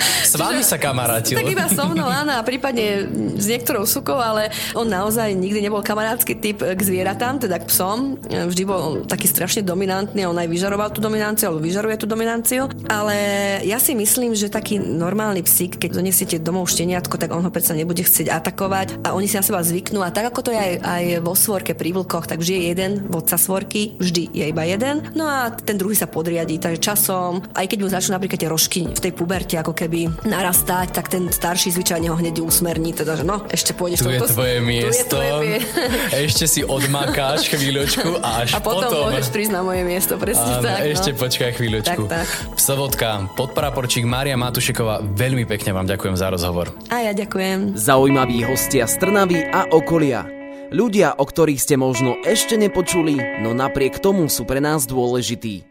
S 0.02 0.40
vami 0.40 0.64
sa 0.64 0.80
kamarátil. 0.92 1.40
Tak 1.40 1.48
iba 1.48 1.66
so 1.72 1.88
mnou, 1.88 2.12
áno, 2.12 2.36
a 2.36 2.44
prípadne 2.44 3.08
s 3.40 3.46
niektorou 3.48 3.88
sukou, 3.88 4.20
ale 4.20 4.52
on 4.76 4.86
naozaj 4.86 5.32
nikdy 5.32 5.64
nebol 5.64 5.80
kamarátsky 5.80 6.36
typ 6.36 6.60
k 6.60 6.82
zvieratám, 6.84 7.40
teda 7.40 7.64
k 7.64 7.66
psom. 7.72 8.20
Vždy 8.28 8.64
bol 8.68 9.08
taký 9.08 9.32
strašne 9.32 9.64
dominantný, 9.64 10.28
on 10.28 10.36
aj 10.36 10.52
vyžaroval 10.52 10.92
tú 10.92 11.00
dominanciu, 11.00 11.50
alebo 11.50 11.64
vyžaruje 11.64 11.96
tú 11.96 12.08
dominanciu. 12.08 12.68
Ale 12.92 13.16
ja 13.64 13.80
si 13.80 13.96
myslím, 13.96 14.36
že 14.36 14.52
taký 14.52 14.78
normálny 14.78 15.42
psík, 15.48 15.80
keď 15.80 15.90
donesiete 15.96 16.38
domov 16.44 16.68
šteniatko, 16.68 17.16
tak 17.16 17.32
on 17.32 17.42
ho 17.48 17.52
predsa 17.54 17.72
nebude 17.72 18.04
chcieť 18.04 18.28
atakovať 18.28 19.08
a 19.08 19.16
oni 19.16 19.32
si 19.32 19.40
na 19.40 19.46
seba 19.46 19.64
zvyknú. 19.64 20.04
A 20.04 20.12
tak 20.12 20.28
ako 20.28 20.50
to 20.50 20.52
je 20.52 20.60
aj, 20.60 20.74
aj 20.84 21.04
vo 21.24 21.34
svorke 21.38 21.72
pri 21.72 21.96
vlkoch, 21.96 22.28
tak 22.28 22.44
vždy 22.44 22.54
je 22.58 22.64
jeden 22.76 22.92
vodca 23.08 23.40
svorky, 23.40 23.96
vždy 23.96 24.34
je 24.34 24.46
iba 24.52 24.64
jeden. 24.68 25.08
No 25.16 25.30
a 25.30 25.54
ten 25.54 25.80
druhý 25.80 25.96
sa 25.96 26.10
podriadí, 26.10 26.60
takže 26.60 26.82
časom, 26.82 27.40
aj 27.56 27.66
keď 27.70 27.78
mu 27.80 27.88
začnú 27.88 28.18
napríklad 28.18 28.40
tie 28.42 28.52
rožky 28.52 28.82
v 28.90 29.00
tej 29.00 29.14
puberte 29.14 29.56
ako 29.56 29.72
keby 29.78 30.10
narastať, 30.26 30.81
tak 30.90 31.12
ten 31.12 31.30
starší 31.30 31.76
zvyčajne 31.78 32.10
ho 32.10 32.18
hneď 32.18 32.42
usmerní, 32.42 32.98
teda 32.98 33.22
že 33.22 33.24
no, 33.28 33.46
ešte 33.46 33.78
pôjdeš 33.78 34.02
tu 34.02 34.10
je 34.10 34.20
tvoje 34.26 34.58
miesto, 34.66 35.18
tu 35.18 35.22
je 35.22 35.30
tvoje... 35.30 35.58
ešte 36.26 36.46
si 36.50 36.62
odmakáš 36.66 37.54
chvíľočku 37.54 38.18
a 38.26 38.48
až 38.48 38.58
a 38.58 38.60
potom, 38.64 38.90
potom 38.90 39.14
môžeš 39.14 39.30
prísť 39.30 39.52
na 39.54 39.62
moje 39.62 39.84
miesto, 39.86 40.18
presne 40.18 40.58
áno, 40.58 40.66
tak. 40.66 40.80
No. 40.82 40.90
ešte 40.90 41.10
počkaj 41.14 41.50
chvíľočku. 41.62 42.02
Tak, 42.10 42.26
tak. 42.26 42.28
Psovodka, 42.58 43.30
podpraporčík 43.38 44.08
Mária 44.08 44.34
Matušeková, 44.40 45.06
veľmi 45.06 45.46
pekne 45.46 45.78
vám 45.78 45.86
ďakujem 45.86 46.16
za 46.18 46.34
rozhovor. 46.34 46.74
A 46.90 47.06
ja 47.06 47.14
ďakujem. 47.14 47.78
Zaujímaví 47.78 48.42
hostia 48.48 48.90
z 48.90 48.98
Trnavy 48.98 49.46
a 49.46 49.70
okolia. 49.70 50.26
Ľudia, 50.72 51.20
o 51.20 51.28
ktorých 51.28 51.60
ste 51.60 51.76
možno 51.76 52.16
ešte 52.24 52.56
nepočuli, 52.56 53.44
no 53.44 53.52
napriek 53.52 54.00
tomu 54.00 54.32
sú 54.32 54.48
pre 54.48 54.64
nás 54.64 54.88
dôležití. 54.88 55.71